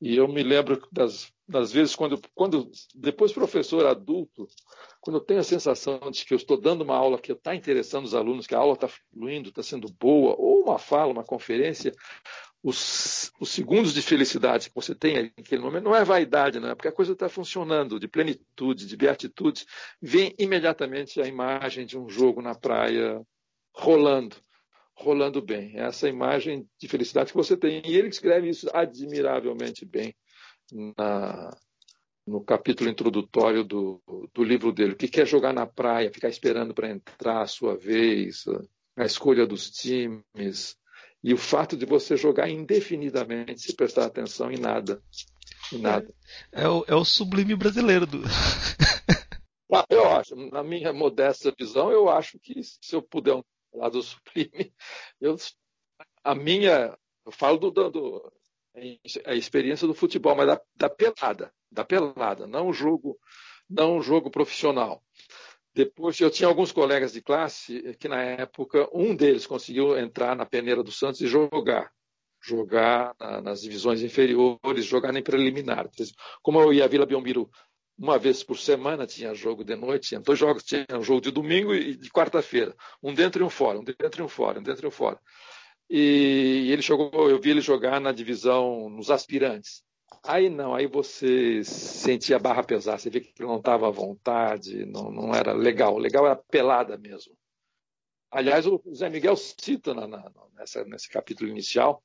E 0.00 0.16
eu 0.16 0.28
me 0.28 0.42
lembro 0.42 0.86
das, 0.92 1.32
das 1.48 1.72
vezes 1.72 1.96
quando, 1.96 2.20
quando 2.34 2.70
depois 2.94 3.32
professor 3.32 3.86
adulto, 3.86 4.46
quando 5.00 5.16
eu 5.16 5.24
tenho 5.24 5.40
a 5.40 5.44
sensação 5.44 5.98
de 6.10 6.24
que 6.24 6.34
eu 6.34 6.36
estou 6.36 6.60
dando 6.60 6.82
uma 6.82 6.96
aula 6.96 7.18
que 7.18 7.32
está 7.32 7.54
interessando 7.54 8.04
os 8.04 8.14
alunos, 8.14 8.46
que 8.46 8.54
a 8.54 8.58
aula 8.58 8.74
está 8.74 8.88
fluindo, 8.88 9.48
está 9.48 9.62
sendo 9.62 9.88
boa, 9.98 10.34
ou 10.38 10.64
uma 10.64 10.78
fala, 10.78 11.12
uma 11.12 11.24
conferência, 11.24 11.92
os, 12.62 13.32
os, 13.40 13.48
segundos 13.50 13.94
de 13.94 14.02
felicidade 14.02 14.68
que 14.68 14.74
você 14.74 14.94
tem 14.94 15.32
naquele 15.36 15.62
momento 15.62 15.84
não 15.84 15.94
é 15.94 16.04
vaidade, 16.04 16.58
não 16.58 16.68
é 16.68 16.74
porque 16.74 16.88
a 16.88 16.92
coisa 16.92 17.12
está 17.12 17.28
funcionando, 17.28 18.00
de 18.00 18.08
plenitude, 18.08 18.86
de 18.86 18.96
beatitude, 18.96 19.64
vem 20.02 20.34
imediatamente 20.38 21.20
a 21.20 21.26
imagem 21.26 21.86
de 21.86 21.96
um 21.96 22.08
jogo 22.08 22.42
na 22.42 22.54
praia 22.54 23.22
rolando 23.72 24.36
rolando 24.96 25.42
bem. 25.42 25.78
Essa 25.78 26.08
imagem 26.08 26.68
de 26.80 26.88
felicidade 26.88 27.30
que 27.30 27.36
você 27.36 27.56
tem. 27.56 27.82
E 27.84 27.96
ele 27.96 28.08
escreve 28.08 28.48
isso 28.48 28.68
admiravelmente 28.72 29.84
bem 29.84 30.14
na, 30.96 31.50
no 32.26 32.42
capítulo 32.42 32.90
introdutório 32.90 33.62
do, 33.62 34.02
do 34.34 34.42
livro 34.42 34.72
dele. 34.72 34.92
O 34.92 34.96
que 34.96 35.08
quer 35.08 35.26
jogar 35.26 35.52
na 35.52 35.66
praia, 35.66 36.12
ficar 36.12 36.28
esperando 36.28 36.74
para 36.74 36.90
entrar 36.90 37.42
a 37.42 37.46
sua 37.46 37.76
vez, 37.76 38.44
a 38.96 39.04
escolha 39.04 39.46
dos 39.46 39.70
times, 39.70 40.76
e 41.22 41.32
o 41.34 41.38
fato 41.38 41.76
de 41.76 41.86
você 41.86 42.16
jogar 42.16 42.48
indefinidamente, 42.48 43.60
se 43.60 43.74
prestar 43.74 44.06
atenção 44.06 44.50
em 44.50 44.58
nada. 44.58 45.02
Em 45.72 45.78
nada. 45.78 46.12
É, 46.52 46.62
é, 46.62 46.68
o, 46.68 46.84
é 46.88 46.94
o 46.94 47.04
sublime 47.04 47.54
brasileiro 47.54 48.06
do. 48.06 48.22
Ah, 49.68 49.84
eu 49.90 50.08
acho, 50.08 50.36
na 50.36 50.62
minha 50.62 50.92
modesta 50.92 51.52
visão, 51.58 51.90
eu 51.90 52.08
acho 52.08 52.38
que 52.38 52.62
se 52.62 52.94
eu 52.94 53.02
puder 53.02 53.34
lá 53.76 53.88
do 53.88 54.02
Sublime, 54.02 54.72
eu, 55.20 55.36
a 56.24 56.34
minha, 56.34 56.96
eu 57.24 57.32
falo 57.32 57.58
do, 57.58 57.70
do, 57.70 58.32
a 59.24 59.34
experiência 59.34 59.86
do 59.86 59.94
futebol, 59.94 60.34
mas 60.34 60.46
da, 60.46 60.60
da 60.74 60.90
pelada, 60.90 61.52
da 61.70 61.84
pelada, 61.84 62.46
não 62.46 62.72
jogo, 62.72 63.18
não 63.68 64.02
jogo 64.02 64.30
profissional. 64.30 65.02
Depois 65.74 66.18
eu 66.20 66.30
tinha 66.30 66.48
alguns 66.48 66.72
colegas 66.72 67.12
de 67.12 67.20
classe 67.20 67.94
que 67.98 68.08
na 68.08 68.22
época 68.22 68.88
um 68.94 69.14
deles 69.14 69.46
conseguiu 69.46 69.98
entrar 69.98 70.34
na 70.34 70.46
peneira 70.46 70.82
do 70.82 70.90
Santos 70.90 71.20
e 71.20 71.26
jogar, 71.26 71.92
jogar 72.40 73.14
na, 73.20 73.42
nas 73.42 73.60
divisões 73.60 74.02
inferiores, 74.02 74.86
jogar 74.86 75.12
nem 75.12 75.22
preliminar. 75.22 75.88
Como 76.42 76.60
eu 76.60 76.72
ia 76.72 76.84
a 76.84 76.88
Vila 76.88 77.04
Belmiro 77.04 77.50
uma 77.98 78.18
vez 78.18 78.42
por 78.42 78.58
semana 78.58 79.06
tinha 79.06 79.34
jogo 79.34 79.64
de 79.64 79.74
noite, 79.74 80.08
tinha 80.08 80.20
dois 80.20 80.38
jogos, 80.38 80.62
tinha 80.62 80.86
um 80.92 81.02
jogo 81.02 81.20
de 81.20 81.30
domingo 81.30 81.74
e 81.74 81.96
de 81.96 82.10
quarta-feira, 82.10 82.74
um 83.02 83.14
dentro 83.14 83.42
e 83.42 83.46
um 83.46 83.50
fora, 83.50 83.78
um 83.78 83.84
dentro 83.84 84.20
e 84.20 84.22
um 84.22 84.28
fora, 84.28 84.60
um 84.60 84.62
dentro 84.62 84.86
e 84.86 84.88
um 84.88 84.90
fora. 84.90 85.18
E 85.88 86.68
ele 86.70 86.82
jogou, 86.82 87.30
eu 87.30 87.40
vi 87.40 87.50
ele 87.50 87.60
jogar 87.60 88.00
na 88.00 88.12
divisão 88.12 88.90
nos 88.90 89.10
aspirantes. 89.10 89.84
Aí 90.22 90.48
não, 90.48 90.74
aí 90.74 90.86
você 90.86 91.62
sentia 91.64 92.36
a 92.36 92.40
barra 92.40 92.62
pesar, 92.62 92.98
você 92.98 93.08
vê 93.08 93.20
que 93.20 93.32
ele 93.38 93.48
não 93.48 93.58
estava 93.58 93.88
à 93.88 93.90
vontade, 93.90 94.84
não, 94.86 95.10
não 95.10 95.34
era 95.34 95.52
legal. 95.52 95.96
Legal 95.98 96.26
era 96.26 96.36
pelada 96.36 96.98
mesmo. 96.98 97.34
Aliás, 98.30 98.66
o 98.66 98.82
Zé 98.94 99.08
Miguel 99.08 99.36
cita 99.36 99.94
na, 99.94 100.06
na, 100.06 100.30
nessa, 100.54 100.84
nesse 100.84 101.08
capítulo 101.08 101.48
inicial 101.48 102.02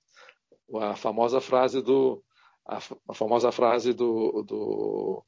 a 0.80 0.96
famosa 0.96 1.42
frase 1.42 1.82
do 1.82 2.24
a, 2.66 2.78
a 3.10 3.14
famosa 3.14 3.52
frase 3.52 3.94
do, 3.94 4.44
do 4.44 5.26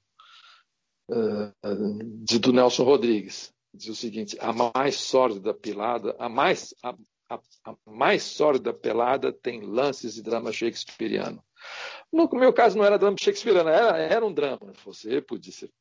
de, 1.09 2.39
do 2.39 2.53
Nelson 2.53 2.83
Rodrigues. 2.83 3.53
Diz 3.73 3.89
o 3.89 3.95
seguinte: 3.95 4.37
a 4.39 4.53
mais 4.53 4.95
sórdida 4.95 5.53
pelada, 5.53 6.15
a 6.19 6.29
mais, 6.29 6.73
a, 6.83 6.95
a, 7.29 7.39
a 7.65 7.75
mais 7.85 8.23
sórdida 8.23 8.73
pelada 8.73 9.33
tem 9.33 9.61
lances 9.61 10.15
de 10.15 10.21
drama 10.21 10.51
shakespeariano. 10.51 11.43
No 12.11 12.29
meu 12.33 12.53
caso 12.53 12.77
não 12.77 12.85
era 12.85 12.99
drama 12.99 13.17
shakespeariano, 13.19 13.69
era, 13.69 13.97
era 13.97 14.25
um 14.25 14.33
drama. 14.33 14.73
Você 14.85 15.21
podia, 15.21 15.51
ser, 15.51 15.71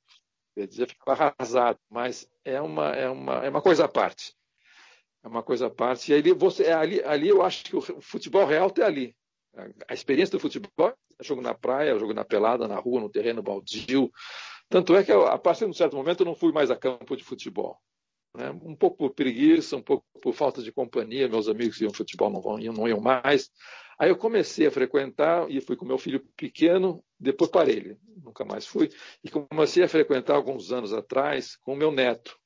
podia 0.54 0.86
ficar 0.86 1.34
arrasado, 1.38 1.78
mas 1.90 2.26
é 2.44 2.60
uma, 2.60 2.90
é, 2.90 3.08
uma, 3.08 3.44
é 3.44 3.50
uma 3.50 3.60
coisa 3.60 3.84
à 3.84 3.88
parte. 3.88 4.34
É 5.22 5.28
uma 5.28 5.42
coisa 5.42 5.66
à 5.66 5.70
parte. 5.70 6.10
E 6.10 6.14
ali, 6.14 6.32
você, 6.32 6.68
ali, 6.68 7.02
ali 7.04 7.28
eu 7.28 7.42
acho 7.42 7.64
que 7.64 7.76
o 7.76 8.00
futebol 8.00 8.46
real 8.46 8.68
está 8.68 8.86
ali. 8.86 9.14
A 9.86 9.92
experiência 9.92 10.32
do 10.32 10.40
futebol 10.40 10.94
jogo 11.20 11.40
na 11.40 11.54
praia, 11.54 11.98
jogo 11.98 12.14
na 12.14 12.24
pelada, 12.24 12.66
na 12.66 12.76
rua, 12.76 13.00
no 13.00 13.08
terreno 13.08 13.42
baldio. 13.42 14.10
Tanto 14.72 14.96
é 14.96 15.04
que 15.04 15.12
a 15.12 15.36
partir 15.36 15.66
de 15.66 15.70
um 15.70 15.74
certo 15.74 15.94
momento 15.94 16.20
eu 16.20 16.24
não 16.24 16.34
fui 16.34 16.50
mais 16.50 16.70
a 16.70 16.76
campo 16.76 17.14
de 17.14 17.22
futebol. 17.22 17.76
Né? 18.34 18.50
Um 18.64 18.74
pouco 18.74 18.96
por 18.96 19.10
preguiça, 19.10 19.76
um 19.76 19.82
pouco 19.82 20.02
por 20.22 20.32
falta 20.32 20.62
de 20.62 20.72
companhia, 20.72 21.28
meus 21.28 21.46
amigos 21.46 21.78
iam 21.82 21.92
futebol 21.92 22.30
não, 22.30 22.40
vão, 22.40 22.56
não 22.56 22.88
iam 22.88 22.98
mais. 22.98 23.50
Aí 23.98 24.08
eu 24.08 24.16
comecei 24.16 24.66
a 24.66 24.70
frequentar 24.70 25.46
e 25.50 25.60
fui 25.60 25.76
com 25.76 25.84
meu 25.84 25.98
filho 25.98 26.26
pequeno, 26.38 27.04
depois 27.20 27.50
parei, 27.50 27.98
nunca 28.24 28.46
mais 28.46 28.66
fui, 28.66 28.88
e 29.22 29.28
comecei 29.28 29.84
a 29.84 29.88
frequentar 29.88 30.36
alguns 30.36 30.72
anos 30.72 30.94
atrás 30.94 31.54
com 31.56 31.76
meu 31.76 31.92
neto, 31.92 32.38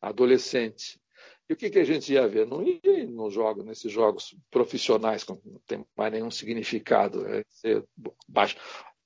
adolescente. 0.00 1.00
E 1.50 1.52
o 1.52 1.56
que, 1.56 1.68
que 1.68 1.80
a 1.80 1.84
gente 1.84 2.12
ia 2.12 2.28
ver? 2.28 2.46
Não 2.46 2.62
ia 2.62 3.04
nos 3.08 3.34
jogos, 3.34 3.64
nesses 3.64 3.90
jogos 3.90 4.36
profissionais, 4.52 5.24
que 5.24 5.32
não 5.32 5.60
tem 5.66 5.84
mais 5.96 6.12
nenhum 6.12 6.30
significado, 6.30 7.26
é 7.26 7.42
baixo, 8.28 8.56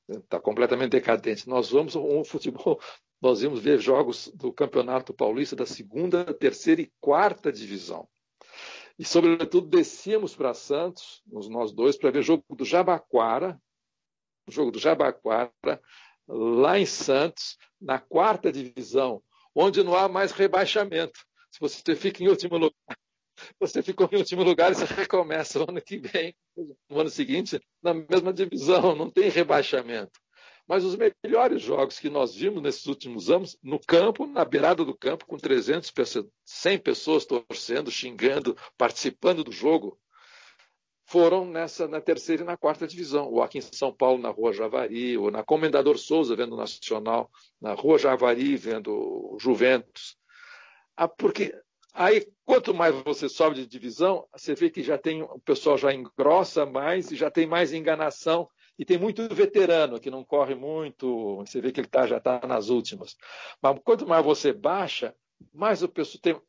está 0.09 0.40
completamente 0.40 0.92
decadente. 0.92 1.49
Nós 1.49 1.71
vamos 1.71 1.95
um 1.97 2.25
futebol, 2.25 2.81
nós 3.21 3.42
íamos 3.42 3.61
ver 3.61 3.79
jogos 3.81 4.29
do 4.35 4.53
Campeonato 4.53 5.12
Paulista 5.12 5.57
da 5.57 5.66
segunda, 5.66 6.25
terceira 6.35 6.83
e 6.83 6.92
quarta 7.01 7.53
divisão. 7.53 8.09
E, 8.99 9.05
sobretudo, 9.05 9.69
descíamos 9.69 10.35
para 10.35 10.55
Santos, 10.55 11.23
nós 11.27 11.73
dois, 11.73 11.99
para 11.99 12.11
ver 12.11 12.23
jogo 12.23 12.45
do 12.51 12.64
Jabaquara, 12.64 13.61
o 14.49 14.51
jogo 14.51 14.71
do 14.71 14.79
Jabaquara, 14.79 15.53
lá 16.27 16.79
em 16.79 16.87
Santos, 16.87 17.59
na 17.81 17.99
quarta 17.99 18.51
divisão, 18.51 19.23
onde 19.55 19.83
não 19.83 19.95
há 19.95 20.09
mais 20.09 20.33
rebaixamento. 20.33 21.21
Se 21.51 21.61
você 21.61 21.95
fica 21.95 22.23
em 22.23 22.29
último 22.29 22.57
lugar, 22.57 22.99
você 23.59 23.83
ficou 23.83 24.09
em 24.12 24.16
último 24.16 24.42
lugar 24.42 24.73
e 24.73 24.75
você 24.75 24.85
recomeça 24.95 25.61
o 25.61 25.71
ano 25.71 25.81
que 25.81 25.99
vem, 25.99 26.35
no 26.88 27.01
ano 27.01 27.11
seguinte, 27.11 27.61
na 27.83 27.95
mesma 27.95 28.33
divisão, 28.33 28.95
não 28.95 29.11
tem 29.11 29.29
rebaixamento. 29.29 30.21
Mas 30.69 30.85
os 30.85 30.97
melhores 30.97 31.62
jogos 31.62 31.99
que 32.01 32.11
nós 32.11 32.35
vimos 32.35 32.61
nesses 32.61 32.87
últimos 32.87 33.31
anos, 33.31 33.57
no 33.62 33.79
campo, 33.79 34.27
na 34.27 34.45
beirada 34.45 34.85
do 34.85 34.97
campo, 34.97 35.25
com 35.25 35.37
300 35.37 35.90
pessoas, 35.92 36.27
100 36.45 36.79
pessoas 36.79 37.25
torcendo, 37.25 37.90
xingando, 37.90 38.57
participando 38.77 39.45
do 39.45 39.53
jogo, 39.53 39.97
foram 41.07 41.45
nessa 41.45 41.87
na 41.87 42.01
terceira 42.01 42.42
e 42.42 42.47
na 42.47 42.57
quarta 42.57 42.85
divisão, 42.85 43.31
ou 43.31 43.40
aqui 43.40 43.59
em 43.59 43.61
São 43.61 43.92
Paulo 43.92 44.21
na 44.21 44.31
Rua 44.31 44.53
Javari, 44.53 45.16
ou 45.16 45.31
na 45.31 45.45
Comendador 45.45 45.99
Souza 45.99 46.35
vendo 46.35 46.55
o 46.55 46.59
Nacional, 46.59 47.31
na 47.61 47.73
Rua 47.75 47.97
Javari 47.97 48.57
vendo 48.57 48.92
o 48.92 49.38
Juventus. 49.38 50.16
Ah, 50.97 51.07
porque 51.07 51.55
aí 51.97 52.27
quanto 52.45 52.73
mais 52.73 52.95
você 53.03 53.29
sobe 53.29 53.57
de 53.57 53.67
divisão, 53.67 54.27
você 54.33 54.55
vê 54.55 54.71
que 54.71 54.83
já 54.83 54.97
tem 54.97 55.23
o 55.23 55.41
pessoal 55.41 55.77
já 55.77 55.93
engrossa 55.93 56.65
mais 56.65 57.11
e 57.11 57.17
já 57.17 57.31
tem 57.31 57.47
mais 57.47 57.73
enganação 57.73 58.49
e 58.79 58.85
tem 58.85 58.99
muito 58.99 59.27
veterano 59.35 59.99
que 59.99 60.11
não 60.11 60.25
corre 60.25 60.55
muito, 60.55 61.37
você 61.37 61.61
vê 61.61 61.73
que 61.73 61.81
ele 61.81 61.89
tá, 61.89 62.07
já 62.07 62.19
está 62.19 62.41
nas 62.47 62.69
últimas. 62.69 63.17
Mas 63.61 63.79
quanto 63.83 64.07
mais 64.07 64.25
você 64.25 64.53
baixa, 64.53 65.15
mais 65.53 65.83
o 65.83 65.89
pessoal 65.89 66.21
tem, 66.21 66.41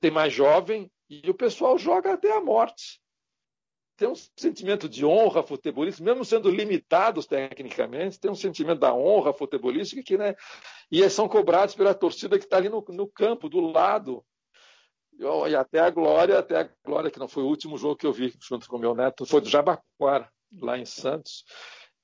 tem 0.00 0.10
mais 0.10 0.32
jovem 0.32 0.90
e 1.10 1.28
o 1.28 1.34
pessoal 1.34 1.76
joga 1.76 2.12
até 2.12 2.32
a 2.32 2.40
morte. 2.40 3.00
Tem 3.96 4.08
um 4.08 4.14
sentimento 4.14 4.88
de 4.88 5.04
honra 5.04 5.42
futebolística, 5.42 6.04
mesmo 6.04 6.24
sendo 6.24 6.50
limitados 6.50 7.26
tecnicamente, 7.26 8.18
tem 8.18 8.30
um 8.30 8.34
sentimento 8.34 8.80
da 8.80 8.92
honra 8.92 9.32
futebolística 9.32 10.02
que, 10.02 10.18
né, 10.18 10.34
e 10.90 11.08
são 11.08 11.28
cobrados 11.28 11.76
pela 11.76 11.94
torcida 11.94 12.38
que 12.38 12.44
está 12.44 12.56
ali 12.56 12.68
no, 12.68 12.84
no 12.88 13.06
campo, 13.06 13.48
do 13.48 13.60
lado. 13.60 14.24
E 15.18 15.54
até 15.54 15.80
a 15.80 15.90
Glória, 15.90 16.38
até 16.38 16.60
a 16.60 16.68
Glória, 16.84 17.10
que 17.10 17.18
não 17.18 17.28
foi 17.28 17.42
o 17.42 17.48
último 17.48 17.78
jogo 17.78 17.96
que 17.96 18.06
eu 18.06 18.12
vi 18.12 18.34
junto 18.40 18.68
com 18.68 18.78
meu 18.78 18.94
neto, 18.94 19.24
foi 19.24 19.40
do 19.40 19.48
Jabaquara 19.48 20.28
lá 20.60 20.78
em 20.78 20.84
Santos, 20.84 21.44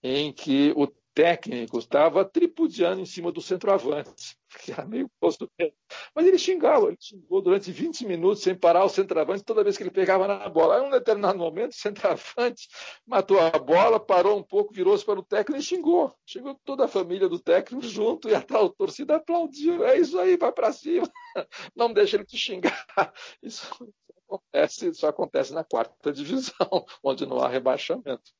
em 0.02 0.32
que 0.32 0.72
o 0.76 0.86
técnico 1.14 1.78
estava 1.78 2.24
tripudiando 2.24 3.00
em 3.00 3.06
cima 3.06 3.32
do 3.32 3.40
centroavante, 3.40 4.36
que 4.64 4.72
era 4.72 4.86
meio 4.86 5.10
posto 5.20 5.50
mesmo. 5.58 5.74
Mas 6.14 6.26
ele 6.26 6.38
xingava, 6.38 6.88
ele 6.88 6.96
xingou 7.00 7.42
durante 7.42 7.70
20 7.72 8.06
minutos 8.06 8.42
sem 8.42 8.54
parar 8.54 8.84
o 8.84 8.88
centroavante 8.88 9.44
toda 9.44 9.64
vez 9.64 9.76
que 9.76 9.82
ele 9.82 9.90
pegava 9.90 10.26
na 10.26 10.48
bola. 10.48 10.76
Aí, 10.76 10.82
em 10.82 10.86
um 10.86 10.90
determinado 10.90 11.38
momento, 11.38 11.72
o 11.72 11.76
centroavante 11.76 12.68
matou 13.06 13.38
a 13.40 13.50
bola, 13.50 13.98
parou 13.98 14.38
um 14.38 14.42
pouco, 14.42 14.72
virou-se 14.72 15.04
para 15.04 15.18
o 15.18 15.24
técnico 15.24 15.60
e 15.60 15.64
xingou. 15.64 16.14
Xingou 16.26 16.58
toda 16.64 16.84
a 16.84 16.88
família 16.88 17.28
do 17.28 17.38
técnico 17.38 17.82
junto 17.86 18.28
e 18.28 18.34
a 18.34 18.40
tal 18.40 18.70
torcida 18.70 19.16
aplaudiu. 19.16 19.84
É 19.84 19.98
isso 19.98 20.18
aí, 20.18 20.36
vai 20.36 20.52
para 20.52 20.72
cima. 20.72 21.10
Não 21.74 21.92
deixa 21.92 22.16
ele 22.16 22.24
te 22.24 22.36
xingar. 22.36 22.86
Isso 23.42 23.68
acontece, 24.28 24.88
isso 24.88 25.06
acontece 25.06 25.52
na 25.52 25.64
quarta 25.64 26.12
divisão, 26.12 26.86
onde 27.02 27.26
não 27.26 27.40
há 27.40 27.48
rebaixamento. 27.48 28.32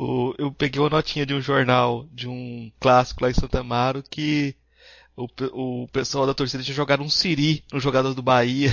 O, 0.00 0.32
eu 0.38 0.52
peguei 0.52 0.80
uma 0.80 0.88
notinha 0.88 1.26
de 1.26 1.34
um 1.34 1.40
jornal, 1.40 2.06
de 2.12 2.28
um 2.28 2.70
clássico 2.78 3.24
lá 3.24 3.30
em 3.30 3.34
Santa 3.34 3.58
Amaro, 3.58 4.00
que 4.00 4.54
o, 5.16 5.26
o 5.82 5.88
pessoal 5.88 6.24
da 6.24 6.32
torcida 6.32 6.62
tinha 6.62 6.72
jogado 6.72 7.02
um 7.02 7.10
siri 7.10 7.64
no 7.72 7.80
jogador 7.80 8.14
do 8.14 8.22
Bahia. 8.22 8.70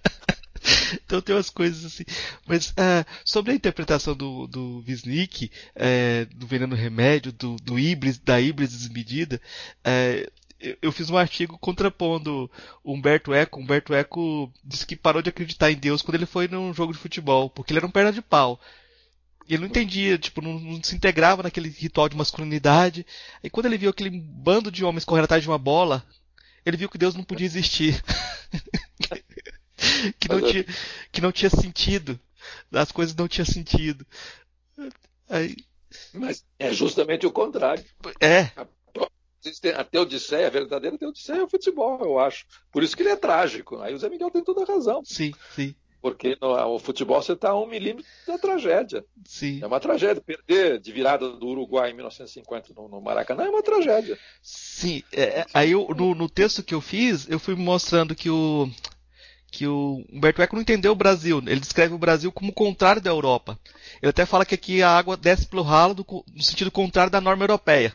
então 1.04 1.20
tem 1.20 1.36
umas 1.36 1.50
coisas 1.50 1.84
assim. 1.84 2.04
Mas 2.46 2.70
uh, 2.70 3.04
sobre 3.22 3.52
a 3.52 3.54
interpretação 3.54 4.16
do, 4.16 4.46
do 4.46 4.82
Wisnik, 4.88 5.52
uh, 5.76 6.34
do 6.36 6.46
Veneno 6.46 6.74
Remédio, 6.74 7.30
do, 7.30 7.56
do 7.56 7.78
Ibris, 7.78 8.16
da 8.16 8.40
Ibris 8.40 8.70
desmedida, 8.70 9.38
uh, 9.86 10.32
eu 10.80 10.90
fiz 10.90 11.10
um 11.10 11.18
artigo 11.18 11.58
contrapondo 11.58 12.50
Humberto 12.82 13.34
Eco. 13.34 13.60
Humberto 13.60 13.92
Eco 13.92 14.50
disse 14.64 14.86
que 14.86 14.96
parou 14.96 15.20
de 15.20 15.28
acreditar 15.28 15.70
em 15.70 15.76
Deus 15.76 16.00
quando 16.00 16.14
ele 16.14 16.24
foi 16.24 16.48
num 16.48 16.72
jogo 16.72 16.94
de 16.94 16.98
futebol, 16.98 17.50
porque 17.50 17.74
ele 17.74 17.78
era 17.80 17.86
um 17.86 17.90
perna 17.90 18.10
de 18.10 18.22
pau 18.22 18.58
ele 19.48 19.58
não 19.58 19.68
entendia, 19.68 20.18
tipo, 20.18 20.40
não, 20.40 20.58
não, 20.58 20.82
se 20.82 20.94
integrava 20.94 21.42
naquele 21.42 21.68
ritual 21.68 22.08
de 22.08 22.16
masculinidade. 22.16 23.06
E 23.42 23.50
quando 23.50 23.66
ele 23.66 23.78
viu 23.78 23.90
aquele 23.90 24.10
bando 24.10 24.70
de 24.70 24.84
homens 24.84 25.04
correndo 25.04 25.24
atrás 25.24 25.42
de 25.42 25.48
uma 25.48 25.58
bola, 25.58 26.04
ele 26.64 26.76
viu 26.76 26.88
que 26.88 26.98
Deus 26.98 27.14
não 27.14 27.24
podia 27.24 27.46
existir. 27.46 28.02
que, 30.18 30.28
não 30.28 30.40
tinha, 30.40 30.64
que 31.10 31.20
não 31.20 31.32
tinha 31.32 31.50
sentido. 31.50 32.18
As 32.72 32.92
coisas 32.92 33.14
não 33.14 33.28
tinham 33.28 33.46
sentido. 33.46 34.06
Aí... 35.28 35.56
Mas 36.14 36.44
é 36.58 36.72
justamente 36.72 37.26
o 37.26 37.32
contrário. 37.32 37.84
É. 38.20 38.50
A 39.76 39.84
Teodiceia, 39.84 40.46
a 40.46 40.50
verdadeira 40.50 40.96
Teodiceia 40.96 41.40
é 41.40 41.42
o 41.42 41.48
futebol, 41.48 42.00
eu 42.00 42.18
acho. 42.18 42.46
Por 42.70 42.82
isso 42.82 42.96
que 42.96 43.02
ele 43.02 43.10
é 43.10 43.16
trágico. 43.16 43.80
Aí 43.80 43.92
o 43.92 43.98
Zé 43.98 44.08
Miguel 44.08 44.30
tem 44.30 44.42
toda 44.42 44.62
a 44.62 44.66
razão. 44.66 45.02
Sim, 45.04 45.32
sim. 45.54 45.74
Porque 46.02 46.36
no 46.40 46.48
o 46.74 46.80
futebol 46.80 47.22
você 47.22 47.34
está 47.34 47.50
a 47.50 47.58
um 47.58 47.64
milímetro 47.64 48.04
da 48.26 48.36
tragédia. 48.36 49.04
Sim. 49.24 49.60
É 49.62 49.66
uma 49.66 49.78
tragédia. 49.78 50.20
Perder 50.20 50.80
de 50.80 50.90
virada 50.90 51.30
do 51.30 51.46
Uruguai 51.46 51.90
em 51.90 51.94
1950 51.94 52.74
no, 52.74 52.88
no 52.88 53.00
Maracanã 53.00 53.44
é 53.44 53.48
uma 53.48 53.62
tragédia. 53.62 54.18
Sim. 54.42 55.04
É, 55.12 55.22
é, 55.22 55.46
aí 55.54 55.70
eu, 55.70 55.86
no, 55.96 56.12
no, 56.12 56.28
texto 56.28 56.64
que 56.64 56.74
eu 56.74 56.80
fiz, 56.80 57.28
eu 57.30 57.38
fui 57.38 57.54
mostrando 57.54 58.16
que 58.16 58.28
o 58.28 58.68
que 59.48 59.66
o 59.66 60.02
Humberto 60.10 60.40
Eco 60.40 60.56
não 60.56 60.62
entendeu 60.62 60.92
o 60.92 60.96
Brasil. 60.96 61.38
Ele 61.46 61.60
descreve 61.60 61.94
o 61.94 61.98
Brasil 61.98 62.32
como 62.32 62.50
o 62.50 62.54
contrário 62.54 63.02
da 63.02 63.10
Europa. 63.10 63.56
Ele 64.00 64.10
até 64.10 64.26
fala 64.26 64.46
que 64.46 64.54
aqui 64.54 64.82
a 64.82 64.90
água 64.90 65.16
desce 65.16 65.46
pelo 65.46 65.62
ralo 65.62 65.94
do, 65.94 66.04
no 66.34 66.42
sentido 66.42 66.70
contrário 66.70 67.12
da 67.12 67.20
norma 67.20 67.44
europeia. 67.44 67.94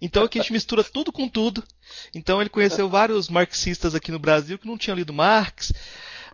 Então 0.00 0.24
aqui 0.24 0.38
a 0.38 0.42
gente 0.42 0.52
mistura 0.52 0.82
tudo 0.82 1.12
com 1.12 1.28
tudo. 1.28 1.62
Então 2.14 2.40
ele 2.40 2.50
conheceu 2.50 2.88
vários 2.88 3.28
marxistas 3.28 3.94
aqui 3.94 4.10
no 4.10 4.18
Brasil 4.18 4.58
que 4.58 4.66
não 4.66 4.78
tinham 4.78 4.96
lido 4.96 5.12
Marx, 5.12 5.72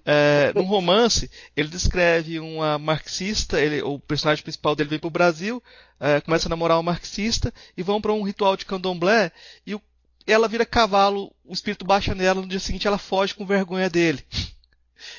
é, 0.04 0.52
no 0.54 0.62
romance, 0.62 1.30
ele 1.56 1.68
descreve 1.68 2.40
uma 2.40 2.78
marxista, 2.78 3.60
ele, 3.60 3.82
o 3.82 3.98
personagem 3.98 4.42
principal 4.42 4.74
dele 4.74 4.90
vem 4.90 4.98
para 4.98 5.08
o 5.08 5.10
Brasil, 5.10 5.62
é, 5.98 6.20
começa 6.20 6.48
a 6.48 6.50
namorar 6.50 6.76
uma 6.76 6.92
marxista 6.92 7.52
e 7.76 7.82
vão 7.82 8.00
para 8.00 8.12
um 8.12 8.22
ritual 8.22 8.56
de 8.56 8.66
candomblé 8.66 9.32
e 9.66 9.74
o, 9.74 9.82
ela 10.26 10.48
vira 10.48 10.64
cavalo, 10.66 11.32
o 11.44 11.52
espírito 11.52 11.84
baixa 11.84 12.14
nela, 12.14 12.40
no 12.40 12.48
dia 12.48 12.60
seguinte 12.60 12.86
ela 12.86 12.98
foge 12.98 13.34
com 13.34 13.46
vergonha 13.46 13.88
dele. 13.88 14.24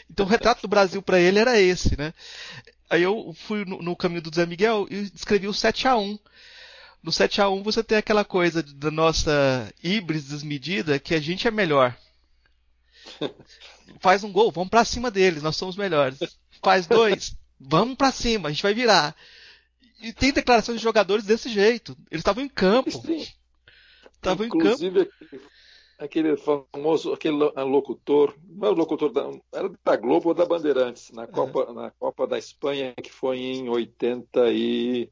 Então 0.08 0.28
o 0.28 0.30
retrato 0.30 0.62
do 0.62 0.68
Brasil 0.68 1.02
para 1.02 1.20
ele 1.20 1.40
era 1.40 1.60
esse, 1.60 1.98
né? 1.98 2.14
Aí 2.88 3.02
eu 3.02 3.34
fui 3.48 3.66
no, 3.66 3.82
no 3.82 3.96
caminho 3.96 4.22
do 4.22 4.36
Zé 4.36 4.46
Miguel 4.46 4.86
e 4.92 5.12
escrevi 5.16 5.48
o 5.48 5.54
7 5.56 5.88
a 5.88 5.98
1 5.98 6.20
no 7.04 7.12
7 7.12 7.42
a 7.42 7.50
1 7.50 7.64
você 7.64 7.84
tem 7.84 7.98
aquela 7.98 8.24
coisa 8.24 8.62
da 8.62 8.92
nossa 8.92 9.74
híbris 9.84 10.26
desmedida 10.26 11.00
que 11.00 11.16
a 11.16 11.20
gente 11.20 11.48
é 11.48 11.52
melhor. 11.52 11.98
faz 14.00 14.24
um 14.24 14.32
gol, 14.32 14.52
vamos 14.52 14.70
para 14.70 14.86
cima 14.86 15.12
deles, 15.12 15.44
nós 15.44 15.56
somos 15.56 15.76
melhores. 15.76 16.20
Faz 16.64 16.88
dois, 16.88 17.36
vamos 17.60 17.96
para 17.96 18.12
cima, 18.12 18.50
a 18.50 18.52
gente 18.52 18.64
vai 18.64 18.74
virar. 18.74 19.16
E 20.02 20.12
tem 20.12 20.32
declarações 20.32 20.78
de 20.78 20.84
jogadores 20.84 21.26
desse 21.26 21.50
jeito. 21.50 21.96
Eles 22.10 22.22
estavam 22.22 22.44
em 22.44 22.50
campo. 22.50 22.90
Estavam 24.14 24.46
em 24.46 24.50
campo. 24.50 24.74
Aquele, 24.74 25.10
aquele 26.00 26.38
famoso, 26.38 27.14
aquele 27.14 27.36
locutor, 27.36 28.36
não 28.50 28.68
era 28.68 28.76
o 28.76 28.78
locutor 28.78 29.12
da, 29.12 29.30
era 29.54 29.72
da 29.84 29.96
Globo 29.96 30.30
ou 30.30 30.34
da 30.34 30.46
Bandeirantes, 30.46 31.12
na 31.12 31.28
Copa, 31.28 31.68
é. 31.70 31.74
na 31.74 31.92
Copa 31.92 32.26
da 32.26 32.38
Espanha, 32.38 32.94
que 33.02 33.12
foi 33.12 33.38
em 33.38 33.70
80 33.70 34.52
e 34.52 35.12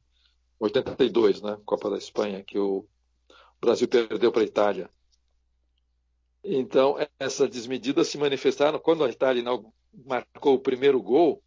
82, 0.58 1.40
né? 1.40 1.56
Copa 1.64 1.88
da 1.88 1.96
Espanha, 1.96 2.42
que 2.42 2.58
o 2.58 2.84
Brasil 3.60 3.86
perdeu 3.86 4.32
para 4.32 4.42
a 4.42 4.46
Itália. 4.46 4.90
Então, 6.42 6.96
essa 7.18 7.46
desmedida 7.46 8.02
se 8.02 8.16
manifestaram 8.16 8.78
quando 8.78 9.04
a 9.04 9.10
Itália 9.10 9.44
marcou 10.06 10.54
o 10.54 10.60
primeiro 10.60 11.02
gol. 11.02 11.42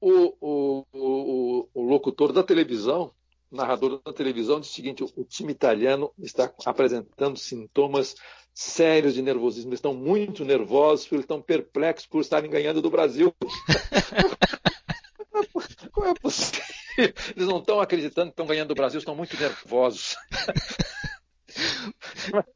O, 0.00 0.34
o, 0.40 1.68
o, 1.72 1.82
locutor 1.82 2.32
da 2.32 2.42
televisão, 2.42 3.12
narrador 3.50 4.00
da 4.04 4.12
televisão, 4.12 4.60
disse 4.60 4.72
o 4.72 4.74
seguinte: 4.74 5.04
o 5.04 5.24
time 5.24 5.52
italiano 5.52 6.12
está 6.18 6.52
apresentando 6.66 7.38
sintomas 7.38 8.14
sérios 8.52 9.14
de 9.14 9.22
nervosismo. 9.22 9.70
Eles 9.70 9.78
estão 9.78 9.94
muito 9.94 10.44
nervosos, 10.44 11.10
eles 11.10 11.24
estão 11.24 11.40
perplexos 11.40 12.06
por 12.06 12.20
estarem 12.20 12.50
ganhando 12.50 12.82
do 12.82 12.90
Brasil. 12.90 13.32
Como 15.92 16.06
é 16.06 16.14
possível? 16.14 16.62
Eles 16.98 17.48
não 17.48 17.58
estão 17.58 17.80
acreditando 17.80 18.28
que 18.28 18.32
estão 18.32 18.46
ganhando 18.46 18.68
do 18.68 18.74
Brasil, 18.74 18.98
estão 18.98 19.14
muito 19.14 19.38
nervosos. 19.38 20.16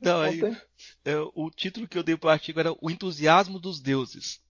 Não, 0.00 0.20
aí, 0.20 0.40
é, 1.04 1.16
o 1.34 1.50
título 1.50 1.86
que 1.86 1.98
eu 1.98 2.02
dei 2.02 2.16
para 2.16 2.28
o 2.28 2.30
artigo 2.30 2.60
era 2.60 2.74
O 2.80 2.90
Entusiasmo 2.90 3.58
dos 3.58 3.80
Deuses. 3.80 4.40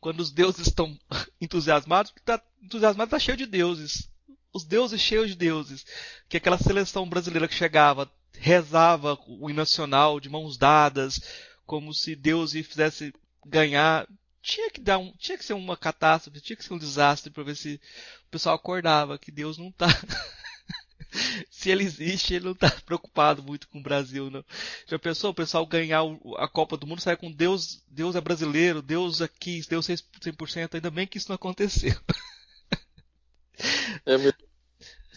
Quando 0.00 0.20
os 0.20 0.30
deuses 0.30 0.66
estão 0.66 0.96
entusiasmados, 1.40 2.12
está 2.16 2.40
entusiasmado 2.62 3.08
está 3.08 3.18
cheio 3.18 3.36
de 3.36 3.46
deuses. 3.46 4.08
Os 4.52 4.64
deuses 4.64 5.00
cheios 5.00 5.30
de 5.30 5.36
deuses. 5.36 5.84
Que 6.28 6.36
aquela 6.36 6.58
seleção 6.58 7.08
brasileira 7.08 7.48
que 7.48 7.54
chegava, 7.54 8.10
rezava 8.32 9.18
o 9.26 9.48
nacional 9.48 10.20
de 10.20 10.28
mãos 10.28 10.56
dadas, 10.56 11.20
como 11.64 11.92
se 11.92 12.14
Deus 12.14 12.52
fizesse 12.52 13.12
ganhar. 13.44 14.06
Tinha 14.42 14.70
que 14.70 14.80
dar 14.80 14.98
um, 14.98 15.12
tinha 15.18 15.36
que 15.36 15.44
ser 15.44 15.54
uma 15.54 15.76
catástrofe, 15.76 16.40
tinha 16.40 16.56
que 16.56 16.64
ser 16.64 16.74
um 16.74 16.78
desastre 16.78 17.32
para 17.32 17.42
ver 17.42 17.56
se 17.56 17.80
o 18.26 18.30
pessoal 18.30 18.54
acordava 18.54 19.18
que 19.18 19.32
Deus 19.32 19.58
não 19.58 19.68
está 19.68 19.86
se 21.50 21.70
ele 21.70 21.84
existe, 21.84 22.34
ele 22.34 22.46
não 22.46 22.52
está 22.52 22.70
preocupado 22.84 23.42
muito 23.42 23.68
com 23.68 23.78
o 23.78 23.82
Brasil, 23.82 24.30
não. 24.30 24.44
Já 24.86 24.98
pensou 24.98 25.30
o 25.30 25.34
pessoal 25.34 25.66
ganhar 25.66 26.02
a 26.36 26.48
Copa 26.48 26.76
do 26.76 26.86
Mundo, 26.86 27.00
sair 27.00 27.16
com 27.16 27.30
Deus, 27.30 27.82
Deus 27.88 28.14
é 28.16 28.20
brasileiro, 28.20 28.82
Deus 28.82 29.22
aqui, 29.22 29.62
Deus 29.68 29.86
100%, 29.86 30.74
ainda 30.74 30.90
bem 30.90 31.06
que 31.06 31.18
isso 31.18 31.28
não 31.28 31.36
aconteceu. 31.36 31.94
É, 34.04 34.18
me... 34.18 34.32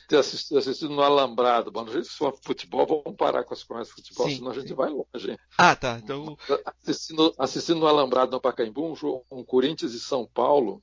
ter 0.07 0.17
assistido, 0.17 0.57
assistido, 0.57 0.93
no 0.93 1.01
Alambrado, 1.01 1.71
bom, 1.71 1.85
se 1.87 2.09
for 2.11 2.37
futebol, 2.41 3.03
vamos 3.03 3.17
parar 3.17 3.43
com 3.43 3.53
as 3.53 3.63
conversas 3.63 3.93
de 3.95 4.01
futebol, 4.01 4.29
sim, 4.29 4.37
senão 4.37 4.51
a 4.51 4.53
gente 4.53 4.69
sim. 4.69 4.73
vai 4.73 4.89
longe. 4.89 5.31
Hein? 5.31 5.37
Ah, 5.57 5.75
tá. 5.75 5.99
Então... 6.01 6.37
Assistindo, 6.81 7.33
assistindo 7.37 7.79
no 7.79 7.87
Alambrado, 7.87 8.31
no 8.31 8.41
Pacaembu, 8.41 8.91
um, 8.91 8.95
jogo, 8.95 9.25
um 9.29 9.43
Corinthians 9.43 9.93
e 9.93 9.99
São 9.99 10.25
Paulo, 10.25 10.81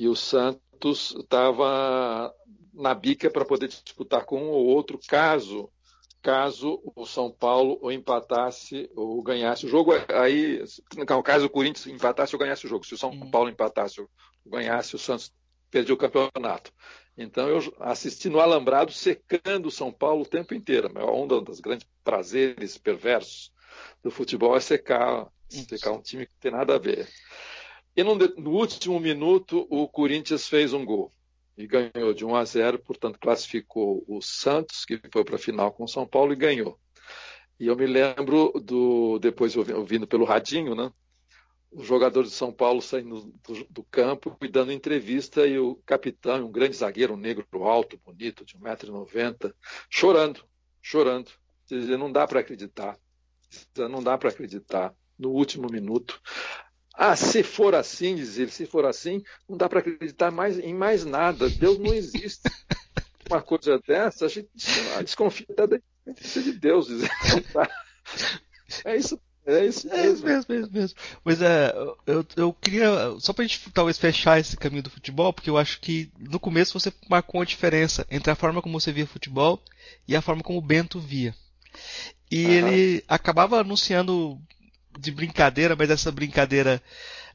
e 0.00 0.08
o 0.08 0.16
Santos 0.16 1.14
estava 1.14 2.34
na 2.72 2.94
bica 2.94 3.30
para 3.30 3.44
poder 3.44 3.68
disputar 3.68 4.24
com 4.24 4.42
um 4.42 4.48
ou 4.48 4.64
outro 4.64 4.98
caso 5.06 5.70
caso 6.22 6.82
o 6.96 7.06
São 7.06 7.30
Paulo 7.30 7.78
ou 7.82 7.92
empatasse 7.92 8.90
ou 8.94 9.22
ganhasse 9.22 9.66
o 9.66 9.68
jogo. 9.68 9.92
Aí, 10.08 10.62
no 10.96 11.22
caso 11.22 11.46
o 11.46 11.50
Corinthians 11.50 11.86
empatasse 11.86 12.34
ou 12.34 12.38
ganhasse 12.38 12.64
o 12.64 12.68
jogo. 12.68 12.84
Se 12.84 12.94
o 12.94 12.98
São 12.98 13.10
uhum. 13.10 13.30
Paulo 13.30 13.50
empatasse 13.50 14.00
ou 14.00 14.08
ganhasse, 14.46 14.96
o 14.96 14.98
Santos 14.98 15.32
perdia 15.70 15.94
o 15.94 15.98
campeonato. 15.98 16.72
Então 17.16 17.48
eu 17.48 17.60
assisti 17.80 18.30
no 18.30 18.40
Alambrado 18.40 18.92
secando 18.92 19.66
o 19.66 19.70
São 19.70 19.92
Paulo 19.92 20.22
o 20.22 20.28
tempo 20.28 20.54
inteiro. 20.54 20.90
Onda 21.10 21.40
dos 21.40 21.60
grandes 21.60 21.86
prazeres 22.02 22.78
perversos 22.78 23.52
do 24.02 24.10
futebol 24.10 24.56
é 24.56 24.60
secar, 24.60 25.26
secar 25.48 25.92
um 25.92 26.00
time 26.00 26.26
que 26.26 26.32
não 26.32 26.40
tem 26.40 26.52
nada 26.52 26.74
a 26.74 26.78
ver. 26.78 27.06
E 27.96 28.02
no, 28.02 28.14
no 28.14 28.50
último 28.50 28.98
minuto, 29.00 29.66
o 29.68 29.88
Corinthians 29.88 30.48
fez 30.48 30.72
um 30.72 30.84
gol 30.84 31.12
e 31.56 31.66
ganhou 31.66 32.14
de 32.14 32.24
1 32.24 32.34
a 32.36 32.44
0, 32.44 32.78
portanto 32.78 33.18
classificou 33.18 34.02
o 34.08 34.22
Santos, 34.22 34.84
que 34.84 35.00
foi 35.12 35.24
para 35.24 35.36
a 35.36 35.38
final 35.38 35.72
com 35.72 35.84
o 35.84 35.88
São 35.88 36.06
Paulo 36.06 36.32
e 36.32 36.36
ganhou. 36.36 36.78
E 37.58 37.66
eu 37.66 37.76
me 37.76 37.86
lembro 37.86 38.52
do 38.64 39.18
depois 39.18 39.54
ouvindo 39.56 40.06
pelo 40.06 40.24
radinho, 40.24 40.74
né? 40.74 40.90
Os 41.70 41.86
jogadores 41.86 42.30
de 42.30 42.36
São 42.36 42.50
Paulo 42.50 42.80
saindo 42.80 43.32
do, 43.46 43.64
do, 43.68 43.84
campo 43.84 44.36
e 44.40 44.48
dando 44.48 44.72
entrevista 44.72 45.46
e 45.46 45.58
o 45.58 45.76
capitão, 45.84 46.46
um 46.46 46.50
grande 46.50 46.76
zagueiro, 46.76 47.14
um 47.14 47.18
negro 47.18 47.46
alto, 47.62 48.00
bonito, 48.04 48.44
de 48.44 48.56
1,90m, 48.56 49.52
chorando, 49.88 50.42
chorando. 50.80 51.30
Dizer, 51.66 51.98
não 51.98 52.10
dá 52.10 52.26
para 52.26 52.40
acreditar. 52.40 52.98
Não 53.76 54.02
dá 54.02 54.16
para 54.16 54.30
acreditar. 54.30 54.94
No 55.18 55.30
último 55.30 55.68
minuto, 55.70 56.20
ah, 57.02 57.16
se 57.16 57.42
for 57.42 57.74
assim, 57.74 58.14
diz 58.14 58.36
ele, 58.36 58.50
se 58.50 58.66
for 58.66 58.84
assim, 58.84 59.22
não 59.48 59.56
dá 59.56 59.70
para 59.70 59.78
acreditar 59.80 60.30
mais, 60.30 60.58
em 60.58 60.74
mais 60.74 61.02
nada. 61.02 61.48
Deus 61.48 61.78
não 61.78 61.94
existe. 61.94 62.42
Uma 63.30 63.40
coisa 63.40 63.80
dessa, 63.88 64.26
a 64.26 64.28
gente 64.28 64.50
desconfia 65.02 65.46
até 65.50 65.66
da 65.66 65.80
existência 66.06 66.42
de 66.42 66.52
Deus. 66.52 66.88
Tá. 67.54 67.66
É 68.84 68.96
isso 68.96 69.18
é 69.46 69.64
isso 69.64 69.88
mesmo. 69.88 69.98
É 69.98 70.10
isso 70.10 70.24
mesmo, 70.24 70.52
é 70.52 70.58
isso 70.60 70.70
mesmo. 70.70 70.98
Mas 71.24 71.40
é, 71.40 71.72
eu, 72.06 72.26
eu 72.36 72.52
queria, 72.52 72.90
só 73.18 73.32
pra 73.32 73.46
gente 73.46 73.70
talvez 73.70 73.96
fechar 73.96 74.38
esse 74.38 74.54
caminho 74.54 74.82
do 74.82 74.90
futebol, 74.90 75.32
porque 75.32 75.48
eu 75.48 75.56
acho 75.56 75.80
que 75.80 76.12
no 76.18 76.38
começo 76.38 76.78
você 76.78 76.92
marcou 77.08 77.40
uma 77.40 77.46
diferença 77.46 78.06
entre 78.10 78.30
a 78.30 78.36
forma 78.36 78.60
como 78.60 78.78
você 78.78 78.92
via 78.92 79.06
futebol 79.06 79.58
e 80.06 80.14
a 80.14 80.20
forma 80.20 80.42
como 80.42 80.58
o 80.58 80.62
Bento 80.62 81.00
via. 81.00 81.34
E 82.30 82.44
uhum. 82.44 82.52
ele 82.52 83.04
acabava 83.08 83.58
anunciando 83.58 84.38
de 85.00 85.10
brincadeira, 85.10 85.74
mas 85.76 85.90
essa 85.90 86.12
brincadeira 86.12 86.82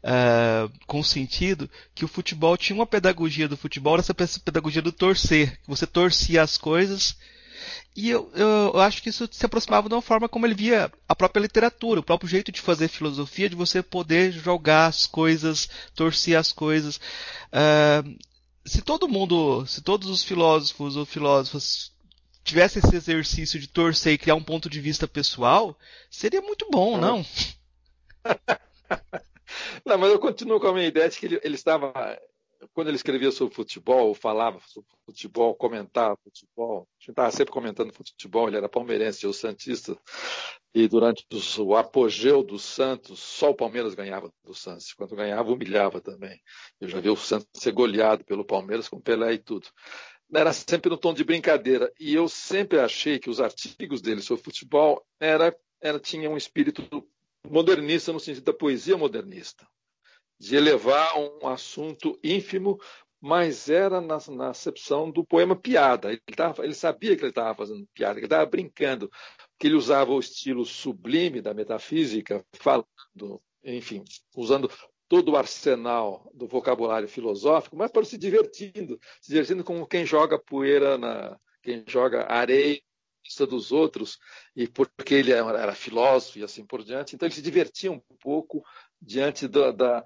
uh, 0.06 0.72
com 0.86 1.02
sentido, 1.04 1.70
que 1.94 2.06
o 2.06 2.08
futebol 2.08 2.56
tinha 2.56 2.76
uma 2.76 2.86
pedagogia 2.86 3.48
do 3.48 3.58
futebol, 3.58 3.98
essa 3.98 4.14
pedagogia 4.14 4.82
do 4.82 4.92
torcer, 4.92 5.60
que 5.62 5.68
você 5.68 5.88
torcia 5.88 6.44
as 6.44 6.58
coisas. 6.58 7.18
E 7.96 8.10
eu, 8.10 8.30
eu, 8.36 8.80
acho 8.80 9.02
que 9.02 9.10
isso 9.10 9.28
se 9.32 9.46
aproximava 9.46 9.88
de 9.88 9.96
uma 9.96 10.02
forma 10.02 10.28
como 10.28 10.46
ele 10.46 10.54
via 10.54 10.92
a 11.08 11.16
própria 11.16 11.42
literatura, 11.42 12.02
o 12.02 12.04
próprio 12.04 12.30
jeito 12.30 12.52
de 12.52 12.60
fazer 12.60 12.90
filosofia, 12.90 13.50
de 13.50 13.56
você 13.56 13.82
poder 13.82 14.34
jogar 14.34 14.88
as 14.88 15.08
coisas, 15.08 15.70
torcer 15.96 16.38
as 16.38 16.52
coisas. 16.52 16.98
Uh, 17.48 18.18
se 18.66 18.82
todo 18.82 19.08
mundo, 19.08 19.66
se 19.66 19.82
todos 19.82 20.10
os 20.10 20.24
filósofos 20.24 20.98
ou 20.98 21.06
filósofas 21.06 21.95
tivesse 22.46 22.78
esse 22.78 22.96
exercício 22.96 23.60
de 23.60 23.68
torcer 23.68 24.14
e 24.14 24.18
criar 24.20 24.36
um 24.36 24.44
ponto 24.44 24.70
de 24.70 24.80
vista 24.80 25.08
pessoal, 25.08 25.76
seria 26.12 26.42
muito 26.42 26.68
bom, 26.70 26.96
não? 26.96 27.26
não, 29.84 29.98
mas 29.98 30.12
eu 30.12 30.20
continuo 30.20 30.60
com 30.60 30.68
a 30.68 30.74
minha 30.74 30.86
ideia 30.86 31.10
de 31.10 31.18
que 31.18 31.26
ele, 31.26 31.42
ele 31.44 31.56
estava, 31.56 31.92
quando 32.72 32.88
ele 32.90 32.98
escrevia 32.98 33.32
sobre 33.32 33.56
futebol, 33.56 34.14
falava 34.14 34.60
sobre 34.68 34.88
futebol, 35.08 35.56
comentava 35.56 36.16
futebol, 36.24 36.82
a 36.82 37.02
gente 37.02 37.10
estava 37.10 37.32
sempre 37.32 37.52
comentando 37.52 37.92
futebol, 37.92 38.48
ele 38.48 38.58
era 38.58 38.70
palmeirense, 38.70 39.24
eu 39.24 39.34
santista, 39.34 39.98
e 40.72 40.88
durante 40.88 41.26
o 41.58 41.76
apogeu 41.76 42.44
do 42.44 42.60
Santos, 42.60 43.20
só 43.22 43.52
o 43.52 43.56
Palmeiras 43.56 43.96
ganhava 43.96 44.30
do 44.44 44.54
Santos. 44.54 44.92
Quando 44.92 45.16
ganhava, 45.16 45.50
humilhava 45.50 46.02
também. 46.02 46.38
Eu 46.82 46.90
já 46.90 47.00
vi 47.00 47.10
o 47.10 47.16
Santos 47.16 47.48
ser 47.54 47.72
goleado 47.72 48.26
pelo 48.26 48.44
Palmeiras 48.44 48.90
com 48.90 49.00
Pelé 49.00 49.36
e 49.36 49.38
tudo 49.38 49.70
era 50.34 50.52
sempre 50.54 50.90
no 50.90 50.98
tom 50.98 51.14
de 51.14 51.24
brincadeira. 51.24 51.92
E 52.00 52.14
eu 52.14 52.28
sempre 52.28 52.80
achei 52.80 53.20
que 53.20 53.30
os 53.30 53.40
artigos 53.40 54.02
dele 54.02 54.22
sobre 54.22 54.44
futebol 54.44 55.06
era, 55.20 55.56
era 55.82 56.00
tinha 56.00 56.30
um 56.30 56.38
espírito 56.38 56.82
modernista 57.50 58.12
no 58.12 58.20
sentido 58.20 58.44
da 58.44 58.54
poesia 58.54 58.98
modernista, 58.98 59.68
de 60.40 60.56
elevar 60.56 61.18
um 61.18 61.48
assunto 61.48 62.20
ínfimo, 62.24 62.80
mas 63.22 63.70
era 63.70 64.02
na, 64.02 64.18
na 64.30 64.50
acepção 64.50 65.10
do 65.10 65.26
poema 65.26 65.56
piada. 65.56 66.12
Ele, 66.12 66.22
tava, 66.36 66.64
ele 66.64 66.74
sabia 66.74 67.16
que 67.16 67.24
ele 67.24 67.30
estava 67.30 67.56
fazendo 67.56 67.88
piada, 67.94 68.16
que 68.16 68.20
ele 68.20 68.26
estava 68.26 68.46
brincando, 68.46 69.10
que 69.58 69.68
ele 69.68 69.76
usava 69.76 70.12
o 70.12 70.20
estilo 70.20 70.66
sublime 70.66 71.42
da 71.42 71.54
metafísica, 71.54 72.46
falando, 72.54 73.42
enfim, 73.64 74.04
usando 74.36 74.70
todo 75.08 75.32
o 75.32 75.38
arsenal 75.38 76.30
do 76.34 76.48
vocabulário 76.48 77.08
filosófico, 77.08 77.76
mas 77.76 77.92
para 77.92 78.06
se 78.06 78.18
divertindo, 78.18 79.00
se 79.22 79.32
divertindo 79.32 79.64
com 79.64 79.86
quem 79.86 80.06
joga 80.06 80.40
poeira 80.40 80.98
na, 80.98 81.38
quem 81.62 81.84
joga 81.88 82.32
areia 82.32 82.82
dos 83.50 83.72
outros, 83.72 84.20
e 84.56 84.68
porque 84.68 85.16
ele 85.16 85.32
era 85.32 85.74
filósofo 85.74 86.38
e 86.38 86.44
assim 86.44 86.64
por 86.64 86.84
diante, 86.84 87.16
então 87.16 87.26
ele 87.28 87.34
se 87.34 87.42
divertia 87.42 87.92
um 87.92 88.00
pouco 88.20 88.64
diante 89.02 89.48
da, 89.48 89.72
da, 89.72 90.06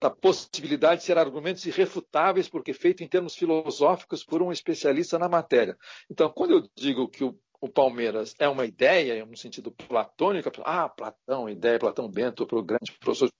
da 0.00 0.10
possibilidade 0.10 1.00
de 1.00 1.06
ser 1.06 1.18
argumentos 1.18 1.66
irrefutáveis, 1.66 2.48
porque 2.48 2.72
feito 2.72 3.02
em 3.02 3.08
termos 3.08 3.34
filosóficos 3.34 4.24
por 4.24 4.42
um 4.42 4.50
especialista 4.50 5.18
na 5.18 5.28
matéria. 5.28 5.76
Então, 6.10 6.30
quando 6.30 6.52
eu 6.52 6.70
digo 6.74 7.08
que 7.08 7.24
o, 7.24 7.38
o 7.60 7.68
Palmeiras 7.68 8.34
é 8.38 8.48
uma 8.48 8.64
ideia, 8.64 9.24
no 9.24 9.36
sentido 9.36 9.70
platônico, 9.70 10.50
ah, 10.64 10.88
Platão, 10.88 11.48
ideia, 11.48 11.78
Platão 11.78 12.10
Bento, 12.10 12.46
o 12.50 12.62
grande 12.62 12.92
professor 12.98 13.28
de 13.28 13.34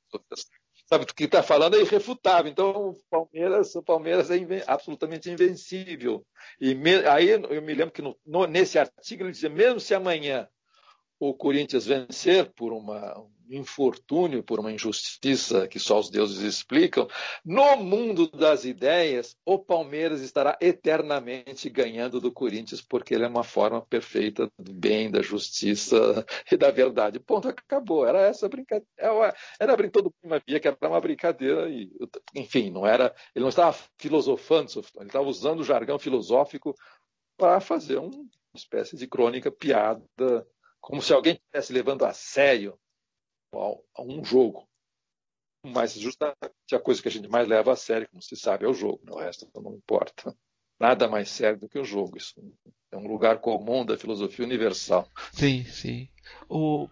sabe 0.87 1.05
do 1.05 1.15
que 1.15 1.25
está 1.25 1.43
falando 1.43 1.77
é 1.77 1.81
irrefutável. 1.81 2.51
Então 2.51 2.91
o 2.91 3.01
Palmeiras, 3.11 3.75
o 3.75 3.83
Palmeiras 3.83 4.31
é 4.31 4.37
inven 4.37 4.63
absolutamente 4.67 5.31
invencível. 5.31 6.25
E 6.61 6.75
me, 6.75 7.07
aí 7.07 7.29
eu 7.29 7.63
me 7.63 7.75
lembro 7.75 7.93
que 7.93 8.03
no, 8.03 8.17
no, 8.25 8.47
nesse 8.47 8.79
artigo 8.79 9.23
ele 9.23 9.33
dizia 9.33 9.51
mesmo 9.51 9.81
se 9.81 9.95
amanhã 9.95 10.49
o 11.19 11.35
Corinthians 11.35 11.87
vencer 11.87 12.53
por 12.55 12.73
uma 12.73 13.15
infortúnio, 13.51 14.43
por 14.43 14.61
uma 14.61 14.73
injustiça 14.73 15.69
que 15.69 15.79
só 15.79 15.99
os 15.99 16.11
deuses 16.11 16.41
explicam, 16.41 17.09
no 17.45 17.77
mundo 17.77 18.31
das 18.31 18.65
ideias, 18.65 19.37
o 19.45 19.59
Palmeiras 19.59 20.21
estará 20.21 20.57
eternamente 20.61 21.69
ganhando 21.71 22.21
do 22.21 22.33
Corinthians, 22.33 22.83
porque 22.83 23.15
ele 23.15 23.25
é 23.25 23.29
uma 23.29 23.45
forma 23.45 23.81
perfeita 23.83 24.51
do 24.59 24.73
bem, 24.73 25.11
da 25.11 25.23
justiça 25.23 25.97
e 26.51 26.57
da 26.57 26.71
verdade. 26.71 27.21
Ponto, 27.21 27.49
acabou. 27.49 28.07
Era 28.07 28.21
essa 28.23 28.49
brincadeira. 28.49 28.87
É 28.99 29.07
era, 29.59 29.73
era 29.73 29.91
todo 29.91 30.13
mundo 30.23 30.43
via 30.47 30.61
que 30.61 30.69
era 30.69 30.77
uma 30.83 31.01
brincadeira 31.01 31.69
e, 31.69 31.91
enfim, 32.35 32.71
não 32.71 32.87
era. 32.87 33.15
Ele 33.35 33.43
não 33.43 33.49
estava 33.49 33.77
filosofando, 33.99 34.71
ele 34.97 35.07
estava 35.07 35.27
usando 35.27 35.61
o 35.61 35.65
jargão 35.65 35.99
filosófico 35.99 36.75
para 37.37 37.61
fazer 37.61 37.99
uma 37.99 38.11
espécie 38.55 38.97
de 38.97 39.07
crônica 39.07 39.51
piada, 39.51 40.47
como 40.81 41.03
se 41.03 41.13
alguém 41.13 41.35
estivesse 41.35 41.73
levando 41.73 42.05
a 42.05 42.13
sério 42.13 42.79
a 43.53 44.03
um 44.03 44.25
jogo. 44.25 44.67
Mas 45.65 45.95
justamente 45.95 46.37
a 46.73 46.81
coisa 46.81 47.03
que 47.03 47.09
a 47.09 47.11
gente 47.11 47.29
mais 47.29 47.49
leva 47.49 47.73
a 47.73 47.77
sério, 47.77 48.09
como 48.09 48.23
se 48.23 48.37
sabe, 48.37 48.65
é 48.65 48.69
o 48.69 48.75
jogo. 48.75 49.01
O 49.11 49.19
resto 49.19 49.49
não 49.55 49.75
importa. 49.75 50.35
Nada 50.79 51.09
mais 51.09 51.29
sério 51.31 51.59
do 51.59 51.69
que 51.69 51.79
o 51.79 51.85
jogo. 51.85 52.17
Isso 52.17 52.35
é 52.93 52.97
um 52.97 53.09
lugar 53.09 53.41
comum 53.41 53.85
da 53.85 53.99
filosofia 53.99 54.45
universal. 54.45 55.09
Sim, 55.33 55.65
sim. 55.65 56.09
O... 56.49 56.89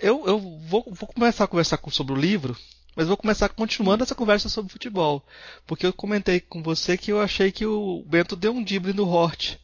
Eu, 0.00 0.26
eu 0.26 0.38
vou, 0.38 0.84
vou 0.88 1.08
começar 1.08 1.44
a 1.44 1.48
conversar 1.48 1.80
sobre 1.90 2.12
o 2.12 2.16
livro, 2.16 2.56
mas 2.94 3.08
vou 3.08 3.16
começar 3.16 3.48
continuando 3.48 4.02
essa 4.02 4.14
conversa 4.14 4.48
sobre 4.48 4.72
futebol. 4.72 5.24
Porque 5.66 5.86
eu 5.86 5.92
comentei 5.92 6.40
com 6.40 6.62
você 6.62 6.96
que 6.96 7.12
eu 7.12 7.20
achei 7.20 7.50
que 7.50 7.64
o 7.64 8.04
Bento 8.06 8.36
deu 8.36 8.52
um 8.52 8.62
drible 8.62 8.92
no 8.92 9.08
Hort. 9.08 9.56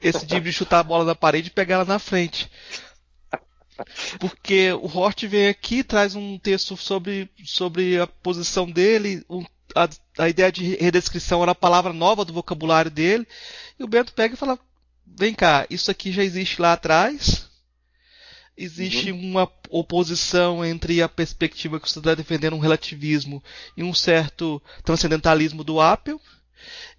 Esse 0.00 0.26
drible 0.26 0.50
de 0.50 0.56
chutar 0.56 0.80
a 0.80 0.84
bola 0.84 1.04
na 1.04 1.14
parede 1.14 1.48
e 1.48 1.52
pegar 1.52 1.76
ela 1.76 1.84
na 1.84 1.98
frente. 1.98 2.50
Porque 4.18 4.72
o 4.72 4.86
Hort 4.86 5.24
vem 5.26 5.48
aqui 5.48 5.82
traz 5.82 6.14
um 6.14 6.38
texto 6.38 6.76
sobre, 6.76 7.28
sobre 7.44 7.98
a 8.00 8.06
posição 8.06 8.70
dele, 8.70 9.24
um, 9.28 9.44
a, 9.74 9.88
a 10.18 10.28
ideia 10.28 10.52
de 10.52 10.76
redescrição 10.76 11.42
era 11.42 11.52
a 11.52 11.56
palavra 11.56 11.92
nova 11.92 12.24
do 12.24 12.32
vocabulário 12.32 12.90
dele, 12.90 13.26
e 13.78 13.84
o 13.84 13.88
Bento 13.88 14.12
pega 14.12 14.34
e 14.34 14.36
fala: 14.36 14.58
vem 15.06 15.34
cá, 15.34 15.66
isso 15.68 15.90
aqui 15.90 16.12
já 16.12 16.22
existe 16.22 16.60
lá 16.60 16.72
atrás. 16.72 17.44
Existe 18.56 19.10
uhum. 19.10 19.18
uma 19.18 19.52
oposição 19.68 20.64
entre 20.64 21.02
a 21.02 21.08
perspectiva 21.08 21.80
que 21.80 21.90
você 21.90 21.98
está 21.98 22.14
defendendo, 22.14 22.54
um 22.54 22.60
relativismo, 22.60 23.42
e 23.76 23.82
um 23.82 23.92
certo 23.92 24.62
transcendentalismo 24.84 25.64
do 25.64 25.80
Apple 25.80 26.20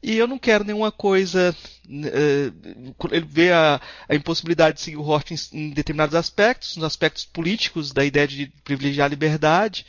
e 0.01 0.17
eu 0.17 0.27
não 0.27 0.37
quero 0.37 0.63
nenhuma 0.63 0.91
coisa. 0.91 1.55
Uh, 1.85 2.95
ele 3.11 3.25
vê 3.27 3.51
a, 3.51 3.81
a, 4.07 4.15
impossibilidade 4.15 4.77
de 4.77 4.81
seguir 4.81 4.97
o 4.97 5.07
Hort 5.07 5.31
em, 5.31 5.35
em, 5.53 5.69
determinados 5.71 6.15
aspectos, 6.15 6.75
nos 6.75 6.85
aspectos 6.85 7.25
políticos, 7.25 7.91
da 7.91 8.03
ideia 8.05 8.27
de 8.27 8.47
privilegiar 8.63 9.05
a 9.05 9.09
liberdade, 9.09 9.85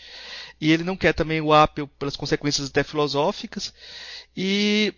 e 0.61 0.73
ele 0.73 0.85
não 0.85 0.97
quer 0.97 1.13
também 1.13 1.41
o 1.41 1.53
Apple 1.53 1.87
pelas 1.99 2.17
consequências 2.17 2.69
até 2.69 2.83
filosóficas, 2.83 3.73
e 4.37 4.95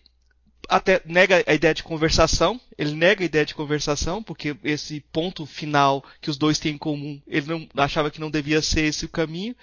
até 0.68 1.00
nega 1.06 1.42
a 1.46 1.54
ideia 1.54 1.72
de 1.72 1.82
conversação, 1.82 2.60
ele 2.76 2.92
nega 2.92 3.24
a 3.24 3.26
ideia 3.26 3.46
de 3.46 3.54
conversação, 3.54 4.22
porque 4.22 4.54
esse 4.62 5.00
ponto 5.12 5.46
final 5.46 6.04
que 6.20 6.28
os 6.28 6.36
dois 6.36 6.58
têm 6.58 6.74
em 6.74 6.78
comum, 6.78 7.20
ele 7.26 7.46
não 7.46 7.68
achava 7.82 8.10
que 8.10 8.20
não 8.20 8.30
devia 8.30 8.60
ser 8.60 8.82
esse 8.82 9.06
o 9.06 9.08
caminho, 9.08 9.56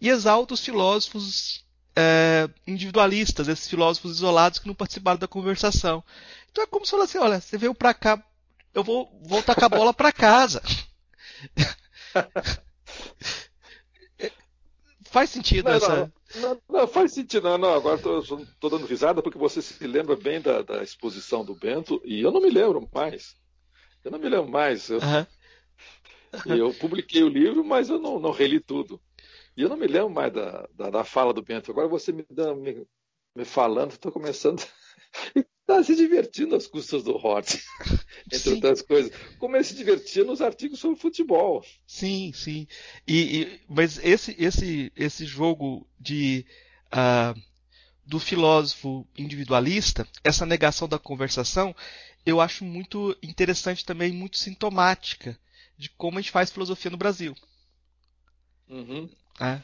e 0.00 0.08
exalta 0.08 0.54
os 0.54 0.64
filósofos 0.64 1.65
é, 1.96 2.48
individualistas, 2.66 3.48
esses 3.48 3.68
filósofos 3.68 4.12
isolados 4.12 4.58
que 4.58 4.68
não 4.68 4.74
participaram 4.74 5.18
da 5.18 5.26
conversação. 5.26 6.04
Então 6.50 6.62
é 6.62 6.66
como 6.66 6.84
se 6.84 6.90
falasse, 6.90 7.18
olha, 7.18 7.40
você 7.40 7.56
veio 7.56 7.74
para 7.74 7.94
cá, 7.94 8.22
eu 8.74 8.84
vou 8.84 9.10
voltar 9.24 9.54
com 9.54 9.64
a 9.64 9.68
bola 9.68 9.94
para 9.94 10.12
casa. 10.12 10.62
faz 15.16 15.30
sentido 15.30 15.70
não, 15.70 15.72
essa. 15.72 16.12
Não, 16.34 16.42
não, 16.42 16.62
não, 16.68 16.86
faz 16.86 17.12
sentido. 17.12 17.48
Não, 17.48 17.56
não. 17.56 17.72
Agora 17.72 17.96
estou 17.96 18.70
dando 18.70 18.86
risada 18.86 19.22
porque 19.22 19.38
você 19.38 19.62
se 19.62 19.86
lembra 19.86 20.14
bem 20.14 20.42
da, 20.42 20.60
da, 20.60 20.82
exposição 20.82 21.42
do 21.42 21.54
Bento 21.54 22.02
e 22.04 22.20
eu 22.20 22.30
não 22.30 22.40
me 22.40 22.50
lembro 22.50 22.86
mais. 22.94 23.34
Eu 24.04 24.10
não 24.10 24.18
me 24.18 24.28
lembro 24.28 24.50
mais. 24.50 24.90
Eu, 24.90 25.00
eu 26.44 26.74
publiquei 26.74 27.22
o 27.22 27.28
livro, 27.28 27.64
mas 27.64 27.88
eu 27.88 27.98
não, 27.98 28.20
não 28.20 28.30
reli 28.30 28.60
tudo. 28.60 29.00
E 29.56 29.62
eu 29.62 29.68
não 29.68 29.76
me 29.76 29.86
lembro 29.86 30.10
mais 30.10 30.32
da, 30.32 30.68
da, 30.74 30.90
da 30.90 31.04
fala 31.04 31.32
do 31.32 31.42
Bento. 31.42 31.70
Agora 31.70 31.88
você 31.88 32.12
me, 32.12 32.24
dá, 32.30 32.54
me, 32.54 32.86
me 33.34 33.44
falando, 33.44 33.92
estou 33.92 34.12
começando. 34.12 34.62
está 35.68 35.82
se 35.82 35.96
divertindo 35.96 36.54
às 36.54 36.66
custas 36.66 37.02
do 37.02 37.16
Hort, 37.16 37.54
entre 38.26 38.38
sim. 38.38 38.54
outras 38.54 38.80
coisas. 38.82 39.12
Como 39.38 39.56
ele 39.56 39.64
se 39.64 39.74
divertia 39.74 40.22
nos 40.24 40.40
artigos 40.40 40.78
sobre 40.78 40.98
futebol. 40.98 41.64
Sim, 41.86 42.32
sim. 42.32 42.68
E, 43.06 43.42
e 43.42 43.60
mas 43.68 43.98
esse, 44.04 44.34
esse, 44.38 44.92
esse 44.96 45.26
jogo 45.26 45.86
de 45.98 46.46
uh, 46.86 47.38
do 48.04 48.20
filósofo 48.20 49.06
individualista, 49.18 50.06
essa 50.22 50.46
negação 50.46 50.88
da 50.88 50.98
conversação, 50.98 51.74
eu 52.24 52.40
acho 52.40 52.64
muito 52.64 53.16
interessante 53.20 53.84
também, 53.84 54.12
muito 54.12 54.38
sintomática 54.38 55.36
de 55.76 55.90
como 55.90 56.18
a 56.18 56.22
gente 56.22 56.30
faz 56.30 56.50
filosofia 56.50 56.90
no 56.90 56.96
Brasil. 56.96 57.36
Uhum. 58.68 59.10
É. 59.40 59.60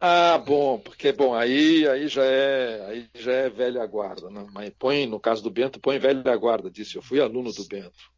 Ah, 0.00 0.36
bom, 0.36 0.78
porque 0.78 1.12
bom, 1.12 1.34
aí, 1.34 1.88
aí 1.88 2.08
já 2.08 2.24
é 2.24 2.86
aí 2.86 3.10
já 3.14 3.32
é 3.32 3.48
velha 3.48 3.86
guarda, 3.86 4.28
né? 4.28 4.46
Mas 4.52 4.70
põe, 4.78 5.06
no 5.06 5.18
caso 5.18 5.42
do 5.42 5.50
Bento, 5.50 5.80
põe 5.80 5.98
velha 5.98 6.36
guarda, 6.36 6.70
disse, 6.70 6.96
eu 6.96 7.02
fui 7.02 7.20
aluno 7.20 7.52
do 7.52 7.64
Bento. 7.66 8.12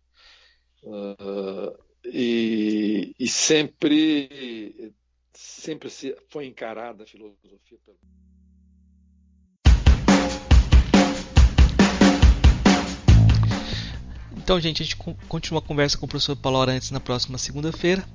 Uh, 0.82 1.78
e, 2.04 3.14
e 3.18 3.28
sempre 3.28 4.92
sempre 5.32 5.90
se 5.90 6.16
foi 6.28 6.46
encarada 6.46 7.04
a 7.04 7.06
filosofia 7.06 7.78
pelo 7.84 7.98
Então, 14.46 14.60
gente, 14.60 14.80
a 14.80 14.84
gente 14.86 14.94
continua 15.26 15.58
a 15.58 15.64
conversa 15.64 15.98
com 15.98 16.06
o 16.06 16.08
professor 16.08 16.36
Paulo 16.36 16.60
Arantes 16.60 16.92
na 16.92 17.00
próxima 17.00 17.36
segunda-feira. 17.36 18.08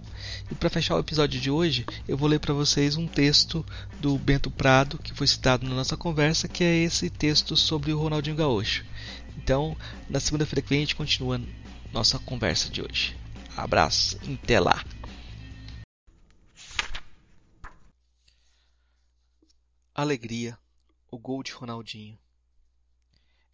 E 0.50 0.56
para 0.56 0.70
fechar 0.70 0.96
o 0.96 1.00
episódio 1.00 1.42
de 1.42 1.52
hoje, 1.52 1.86
eu 2.08 2.18
vou 2.18 2.30
ler 2.30 2.40
para 2.40 2.54
vocês 2.54 2.96
um 2.96 3.06
texto 3.06 3.66
do 4.00 4.18
Bento 4.18 4.50
Prado, 4.50 4.98
que 4.98 5.14
foi 5.14 5.28
citado 5.28 5.68
na 5.68 5.76
nossa 5.76 5.98
conversa, 5.98 6.48
que 6.48 6.64
é 6.64 6.74
esse 6.74 7.10
texto 7.10 7.58
sobre 7.58 7.92
o 7.92 8.00
Ronaldinho 8.00 8.38
Gaúcho. 8.38 8.86
Então, 9.36 9.76
na 10.10 10.22
segunda-feira 10.22 10.62
que 10.62 10.70
vem, 10.70 10.78
a 10.78 10.82
gente 10.84 10.96
continua 10.96 11.42
nossa 11.92 12.18
conversa 12.18 12.70
de 12.70 12.82
hoje. 12.82 13.14
Abraço, 13.58 14.18
até 14.42 14.58
lá! 14.58 14.86
Alegria, 19.94 20.58
o 21.12 21.18
gol 21.18 21.44
de 21.44 21.52
Ronaldinho. 21.52 22.18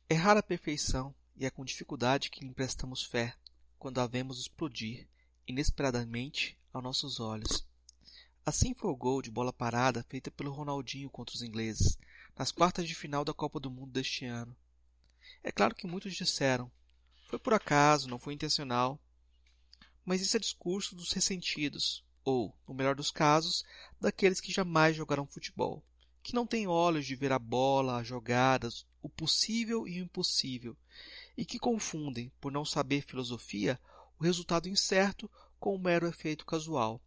Errar 0.07 0.37
a 0.37 0.43
perfeição 0.43 1.11
e 1.38 1.45
é 1.45 1.50
com 1.52 1.63
dificuldade 1.63 2.30
que 2.30 2.41
lhe 2.41 2.47
emprestamos 2.47 3.04
fé 3.04 3.36
quando 3.78 4.00
a 4.00 4.08
vemos 4.08 4.39
explodir 4.39 5.08
inesperadamente 5.47 6.58
aos 6.73 6.84
nossos 6.84 7.19
olhos. 7.19 7.65
Assim 8.45 8.73
foi 8.73 8.89
o 8.89 8.95
gol 8.95 9.21
de 9.21 9.30
bola 9.30 9.54
parada 9.54 10.06
feita 10.10 10.32
pelo 10.32 10.52
Ronaldinho 10.52 11.10
contra 11.10 11.36
os 11.36 11.41
ingleses, 11.41 11.97
nas 12.36 12.52
quartas 12.52 12.88
de 12.88 12.95
final 12.95 13.23
da 13.23 13.34
Copa 13.34 13.60
do 13.60 13.69
Mundo 13.69 13.91
deste 13.91 14.26
ano. 14.26 14.56
É 15.43 15.52
claro 15.52 15.76
que 15.76 15.86
muitos 15.86 16.15
disseram: 16.15 16.71
foi 17.28 17.38
por 17.38 17.54
acaso, 17.54 18.08
não 18.08 18.17
foi 18.17 18.34
intencional. 18.34 19.00
Mas 20.06 20.21
isso 20.21 20.38
é 20.38 20.39
discurso 20.39 20.95
dos 20.95 21.12
ressentidos, 21.12 22.06
ou, 22.23 22.58
no 22.65 22.73
melhor 22.73 22.95
dos 22.95 23.12
casos, 23.12 23.65
daqueles 24.00 24.39
que 24.39 24.54
jamais 24.54 24.95
jogaram 24.95 25.28
futebol, 25.28 25.84
que 26.23 26.34
não 26.34 26.47
têm 26.47 26.67
olhos 26.67 27.06
de 27.06 27.15
ver 27.15 27.34
a 27.34 27.39
bola, 27.39 28.00
as 28.00 28.08
jogadas, 28.08 28.86
o 29.02 29.10
possível 29.10 29.86
e 29.86 30.02
o 30.02 30.06
impossível, 30.06 30.78
e 31.38 31.45
que 31.45 31.60
confundem, 31.60 32.32
por 32.41 32.52
não 32.52 32.65
saber 32.65 33.04
filosofia, 33.04 33.80
o 34.19 34.23
resultado 34.23 34.67
incerto 34.67 35.30
com 35.60 35.76
o 35.76 35.80
mero 35.80 36.08
efeito 36.08 36.45
casual. 36.45 37.00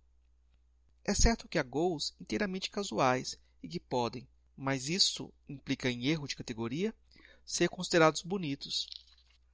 É 1.05 1.13
certo 1.13 1.49
que 1.49 1.59
há 1.59 1.63
gols 1.63 2.15
inteiramente 2.21 2.71
casuais 2.71 3.37
e 3.63 3.69
que 3.69 3.81
podem, 3.81 4.29
mas 4.57 4.89
isso 4.89 5.33
implica 5.49 5.91
em 5.91 6.07
erro 6.07 6.29
de 6.29 6.37
categoria, 6.37 6.95
ser 7.45 7.69
considerados 7.69 8.23
bonitos. 8.23 8.87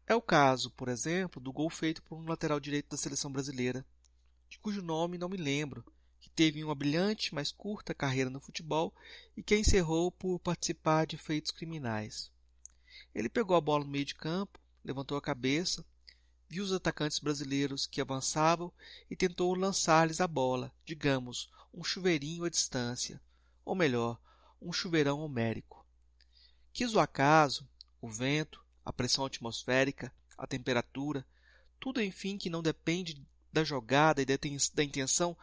É 0.07 0.15
o 0.15 0.21
caso, 0.21 0.71
por 0.73 0.89
exemplo, 0.89 1.41
do 1.41 1.53
gol 1.53 1.71
feito 1.71 2.03
por 2.03 2.19
um 2.19 2.29
lateral 2.29 2.61
direito 2.61 2.91
da 2.91 2.97
seleção 2.97 3.33
brasileira, 3.33 3.87
de 4.49 4.59
cujo 4.59 4.83
nome 4.83 5.17
não 5.17 5.29
me 5.29 5.37
lembro, 5.37 5.85
que 6.21 6.29
teve 6.31 6.63
uma 6.63 6.75
brilhante, 6.75 7.35
mas 7.35 7.51
curta 7.51 7.95
carreira 7.95 8.29
no 8.29 8.41
futebol 8.41 8.95
e 9.37 9.43
que 9.43 9.57
encerrou 9.57 10.13
por 10.13 10.39
participar 10.39 11.07
de 11.07 11.17
feitos 11.17 11.51
criminais. 11.51 12.31
Ele 13.15 13.29
pegou 13.29 13.57
a 13.57 13.61
bola 13.61 13.85
no 13.85 13.91
meio 13.91 14.05
de 14.05 14.15
campo, 14.15 14.61
levantou 14.87 15.19
a 15.19 15.21
cabeça, 15.21 15.85
viu 16.49 16.63
os 16.63 16.73
atacantes 16.73 17.19
brasileiros 17.19 17.87
que 17.87 18.01
avançavam 18.01 18.73
e 19.11 19.17
tentou 19.17 19.53
lançar-lhes 19.53 20.21
a 20.21 20.29
bola, 20.29 20.73
digamos, 20.85 21.51
um 21.75 21.83
chuveirinho 21.83 22.45
à 22.45 22.49
distância, 22.49 23.21
ou 23.65 23.75
melhor, 23.75 24.17
um 24.63 24.73
chuveirão 24.73 25.19
homérico. 25.19 25.85
Quis 26.73 26.95
o 26.95 27.01
acaso, 27.01 27.69
o 28.01 28.09
vento, 28.09 28.65
a 28.85 28.93
pressão 28.93 29.25
atmosférica, 29.25 30.13
a 30.39 30.47
temperatura, 30.47 31.27
tudo 31.81 32.01
enfim 32.01 32.39
que 32.39 32.49
não 32.49 32.63
depende 32.63 33.21
da 33.53 33.65
jogada 33.65 34.23
e 34.23 34.25
da 34.25 34.85
intenção 34.85 35.37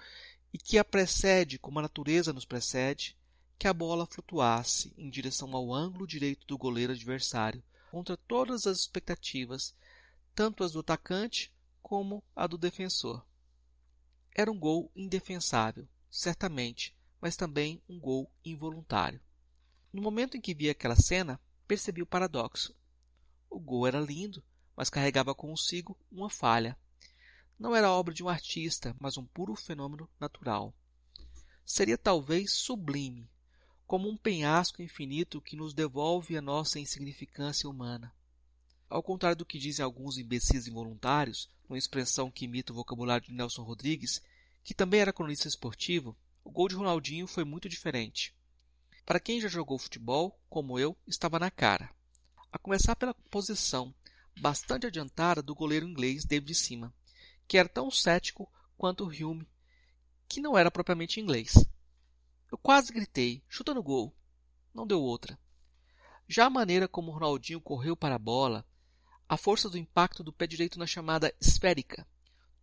e 0.54 0.58
que 0.58 0.78
a 0.78 0.86
precede 0.86 1.60
como 1.60 1.80
a 1.80 1.82
natureza 1.82 2.32
nos 2.32 2.46
precede, 2.46 3.18
que 3.60 3.68
a 3.68 3.74
bola 3.74 4.06
flutuasse 4.06 4.94
em 4.98 5.10
direção 5.10 5.54
ao 5.54 5.74
ângulo 5.74 6.08
direito 6.08 6.48
do 6.48 6.58
goleiro 6.58 6.94
adversário, 6.94 7.62
contra 7.94 8.18
todas 8.18 8.66
as 8.66 8.80
expectativas, 8.80 9.76
tanto 10.34 10.64
as 10.64 10.72
do 10.72 10.80
atacante 10.80 11.54
como 11.80 12.24
a 12.36 12.48
do 12.48 12.58
defensor. 12.58 13.24
Era 14.34 14.52
um 14.52 14.58
gol 14.58 14.92
indefensável, 14.96 15.88
certamente, 16.10 16.98
mas 17.22 17.36
também 17.36 17.84
um 17.88 18.00
gol 18.00 18.32
involuntário. 18.44 19.22
No 19.94 20.02
momento 20.02 20.36
em 20.36 20.42
que 20.42 20.56
vi 20.56 20.72
aquela 20.72 20.96
cena, 20.96 21.40
percebi 21.68 22.02
o 22.02 22.08
paradoxo. 22.08 22.76
O 23.48 23.60
gol 23.60 23.86
era 23.86 24.00
lindo, 24.00 24.44
mas 24.76 24.90
carregava 24.90 25.36
consigo 25.36 25.96
uma 26.12 26.32
falha. 26.32 26.76
Não 27.60 27.76
era 27.76 27.92
obra 27.92 28.12
de 28.12 28.24
um 28.24 28.28
artista, 28.28 28.96
mas 29.00 29.18
um 29.18 29.26
puro 29.28 29.54
fenômeno 29.54 30.10
natural. 30.20 30.74
Seria 31.64 31.96
talvez 31.96 32.54
sublime, 32.54 33.30
como 33.94 34.10
um 34.10 34.18
penhasco 34.18 34.82
infinito 34.82 35.40
que 35.40 35.56
nos 35.56 35.72
devolve 35.72 36.36
a 36.36 36.42
nossa 36.42 36.80
insignificância 36.80 37.70
humana. 37.70 38.12
Ao 38.90 39.04
contrário 39.04 39.38
do 39.38 39.46
que 39.46 39.60
dizem 39.60 39.86
alguns 39.86 40.18
imbecis 40.18 40.66
involuntários, 40.66 41.48
uma 41.70 41.78
expressão 41.78 42.32
que 42.32 42.46
imita 42.46 42.74
o 42.74 42.76
vocabulário 42.76 43.28
de 43.28 43.34
Nelson 43.36 43.62
Rodrigues, 43.62 44.20
que 44.64 44.74
também 44.74 45.00
era 45.00 45.14
cronista 45.14 45.48
esportivo, 45.48 46.18
o 46.44 46.50
gol 46.50 46.68
de 46.68 46.74
Ronaldinho 46.74 47.28
foi 47.28 47.44
muito 47.44 47.70
diferente. 47.70 48.36
Para 49.06 49.20
quem 49.20 49.40
já 49.40 49.48
jogou 49.48 49.78
futebol, 49.78 50.42
como 50.50 50.80
eu, 50.80 50.98
estava 51.06 51.38
na 51.38 51.52
cara. 51.52 51.88
A 52.52 52.58
começar 52.58 52.96
pela 52.96 53.14
posição, 53.14 53.94
bastante 54.42 54.88
adiantada 54.88 55.40
do 55.40 55.54
goleiro 55.54 55.88
inglês 55.88 56.26
David 56.26 56.56
Seaman, 56.56 56.92
que 57.48 57.60
era 57.60 57.70
tão 57.70 57.92
cético 57.92 58.52
quanto 58.76 59.06
Hume, 59.06 59.48
que 60.28 60.42
não 60.42 60.58
era 60.58 60.72
propriamente 60.72 61.22
inglês. 61.22 61.54
Eu 62.54 62.58
quase 62.60 62.94
gritei, 62.94 63.42
chuta 63.50 63.74
no 63.74 63.82
gol. 63.82 64.16
Não 64.76 64.86
deu 64.86 65.02
outra. 65.02 65.40
Já 66.28 66.46
a 66.46 66.52
maneira 66.52 66.88
como 66.88 67.10
Ronaldinho 67.10 67.60
correu 67.60 67.98
para 67.98 68.14
a 68.14 68.20
bola, 68.20 68.64
a 69.28 69.36
força 69.36 69.68
do 69.72 69.76
impacto 69.76 70.24
do 70.24 70.32
pé 70.32 70.46
direito 70.46 70.78
na 70.78 70.86
chamada 70.86 71.34
esférica, 71.42 72.08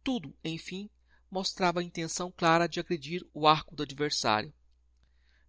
tudo, 0.04 0.32
enfim, 0.44 0.88
mostrava 1.28 1.80
a 1.80 1.82
intenção 1.82 2.30
clara 2.30 2.68
de 2.68 2.78
agredir 2.78 3.28
o 3.34 3.48
arco 3.48 3.74
do 3.74 3.82
adversário. 3.82 4.54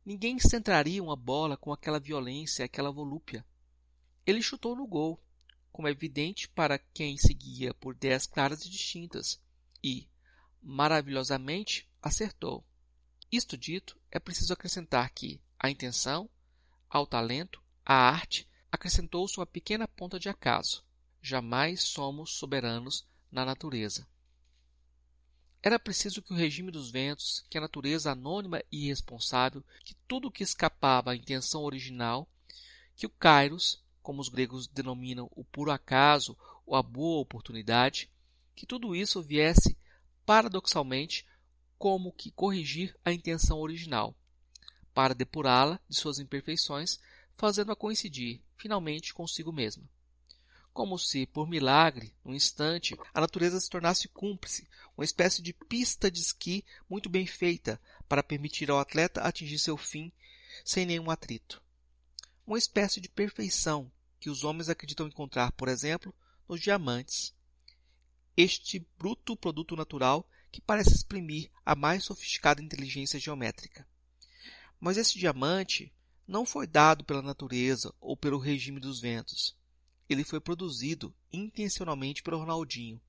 Ninguém 0.03 0.39
centraria 0.39 1.03
uma 1.03 1.15
bola 1.15 1.55
com 1.55 1.71
aquela 1.71 1.99
violência, 1.99 2.65
aquela 2.65 2.89
volúpia. 2.89 3.45
Ele 4.25 4.41
chutou 4.41 4.75
no 4.75 4.87
gol, 4.87 5.23
como 5.71 5.87
é 5.87 5.91
evidente 5.91 6.49
para 6.49 6.79
quem 6.79 7.15
seguia 7.15 7.75
por 7.75 7.93
ideias 7.93 8.25
claras 8.25 8.65
e 8.65 8.71
distintas, 8.71 9.39
e, 9.83 10.09
maravilhosamente, 10.63 11.87
acertou. 12.01 12.65
Isto 13.31 13.57
dito, 13.57 13.97
é 14.11 14.19
preciso 14.19 14.51
acrescentar 14.51 15.09
que 15.11 15.41
a 15.57 15.69
intenção, 15.69 16.29
ao 16.89 17.07
talento, 17.07 17.63
à 17.85 17.93
arte, 17.93 18.45
acrescentou-se 18.69 19.37
uma 19.37 19.45
pequena 19.45 19.87
ponta 19.87 20.19
de 20.19 20.27
acaso. 20.27 20.83
Jamais 21.21 21.83
somos 21.83 22.33
soberanos 22.33 23.07
na 23.31 23.45
natureza. 23.45 24.05
Era 25.63 25.79
preciso 25.79 26.21
que 26.21 26.33
o 26.33 26.35
regime 26.35 26.71
dos 26.71 26.91
ventos, 26.91 27.45
que 27.49 27.57
a 27.57 27.61
natureza 27.61 28.11
anônima 28.11 28.61
e 28.69 28.85
irresponsável, 28.85 29.63
que 29.85 29.93
tudo 30.07 30.27
o 30.27 30.31
que 30.31 30.43
escapava 30.43 31.11
à 31.11 31.15
intenção 31.15 31.63
original, 31.63 32.27
que 32.95 33.05
o 33.05 33.09
kairos, 33.09 33.81
como 34.01 34.19
os 34.19 34.27
gregos 34.27 34.67
denominam 34.67 35.29
o 35.35 35.45
puro 35.45 35.71
acaso 35.71 36.35
ou 36.65 36.75
a 36.75 36.83
boa 36.83 37.21
oportunidade, 37.21 38.09
que 38.55 38.65
tudo 38.65 38.95
isso 38.95 39.21
viesse, 39.21 39.77
paradoxalmente, 40.25 41.25
como 41.81 42.13
que 42.13 42.29
corrigir 42.29 42.95
a 43.03 43.11
intenção 43.11 43.57
original, 43.59 44.15
para 44.93 45.15
depurá-la 45.15 45.79
de 45.89 45.95
suas 45.95 46.19
imperfeições, 46.19 46.99
fazendo-a 47.35 47.75
coincidir, 47.75 48.39
finalmente, 48.55 49.15
consigo 49.15 49.51
mesma 49.51 49.89
como 50.73 50.97
se, 50.97 51.25
por 51.25 51.49
milagre, 51.49 52.13
num 52.23 52.33
instante, 52.33 52.95
a 53.13 53.19
natureza 53.19 53.59
se 53.59 53.69
tornasse 53.69 54.07
cúmplice, 54.07 54.69
uma 54.95 55.03
espécie 55.03 55.41
de 55.41 55.51
pista 55.51 56.09
de 56.09 56.21
esqui 56.21 56.63
muito 56.89 57.09
bem 57.09 57.25
feita 57.25 57.81
para 58.07 58.23
permitir 58.23 58.71
ao 58.71 58.79
atleta 58.79 59.21
atingir 59.21 59.59
seu 59.59 59.75
fim 59.75 60.11
sem 60.63 60.85
nenhum 60.85 61.09
atrito. 61.09 61.61
Uma 62.45 62.57
espécie 62.57 63.01
de 63.01 63.09
perfeição 63.09 63.91
que 64.19 64.29
os 64.29 64.43
homens 64.43 64.69
acreditam 64.69 65.07
encontrar, 65.07 65.51
por 65.53 65.67
exemplo, 65.67 66.13
nos 66.47 66.61
diamantes. 66.61 67.33
Este 68.37 68.79
bruto 68.97 69.35
produto 69.35 69.75
natural 69.75 70.25
que 70.51 70.61
parece 70.61 70.93
exprimir 70.93 71.49
a 71.65 71.75
mais 71.75 72.03
sofisticada 72.03 72.61
inteligência 72.61 73.19
geométrica. 73.19 73.87
Mas 74.79 74.97
esse 74.97 75.17
diamante 75.17 75.93
não 76.27 76.45
foi 76.45 76.67
dado 76.67 77.03
pela 77.03 77.21
natureza 77.21 77.93
ou 77.99 78.17
pelo 78.17 78.37
regime 78.39 78.79
dos 78.79 78.99
ventos 78.99 79.55
ele 80.13 80.23
foi 80.25 80.41
produzido 80.41 81.15
intencionalmente 81.31 82.21
pelo 82.21 82.37
Ronaldinho, 82.37 82.99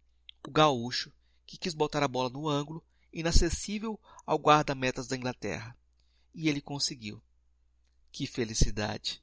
o 0.46 0.50
gaúcho, 0.50 1.12
que 1.44 1.58
quis 1.58 1.74
botar 1.74 2.02
a 2.02 2.08
bola 2.08 2.30
no 2.30 2.48
ângulo, 2.48 2.84
inacessível 3.12 3.98
ao 4.24 4.38
guarda-metas 4.38 5.08
da 5.08 5.16
Inglaterra. 5.16 5.76
E 6.34 6.48
ele 6.48 6.60
conseguiu. 6.60 7.20
Que 8.10 8.26
felicidade! 8.26 9.22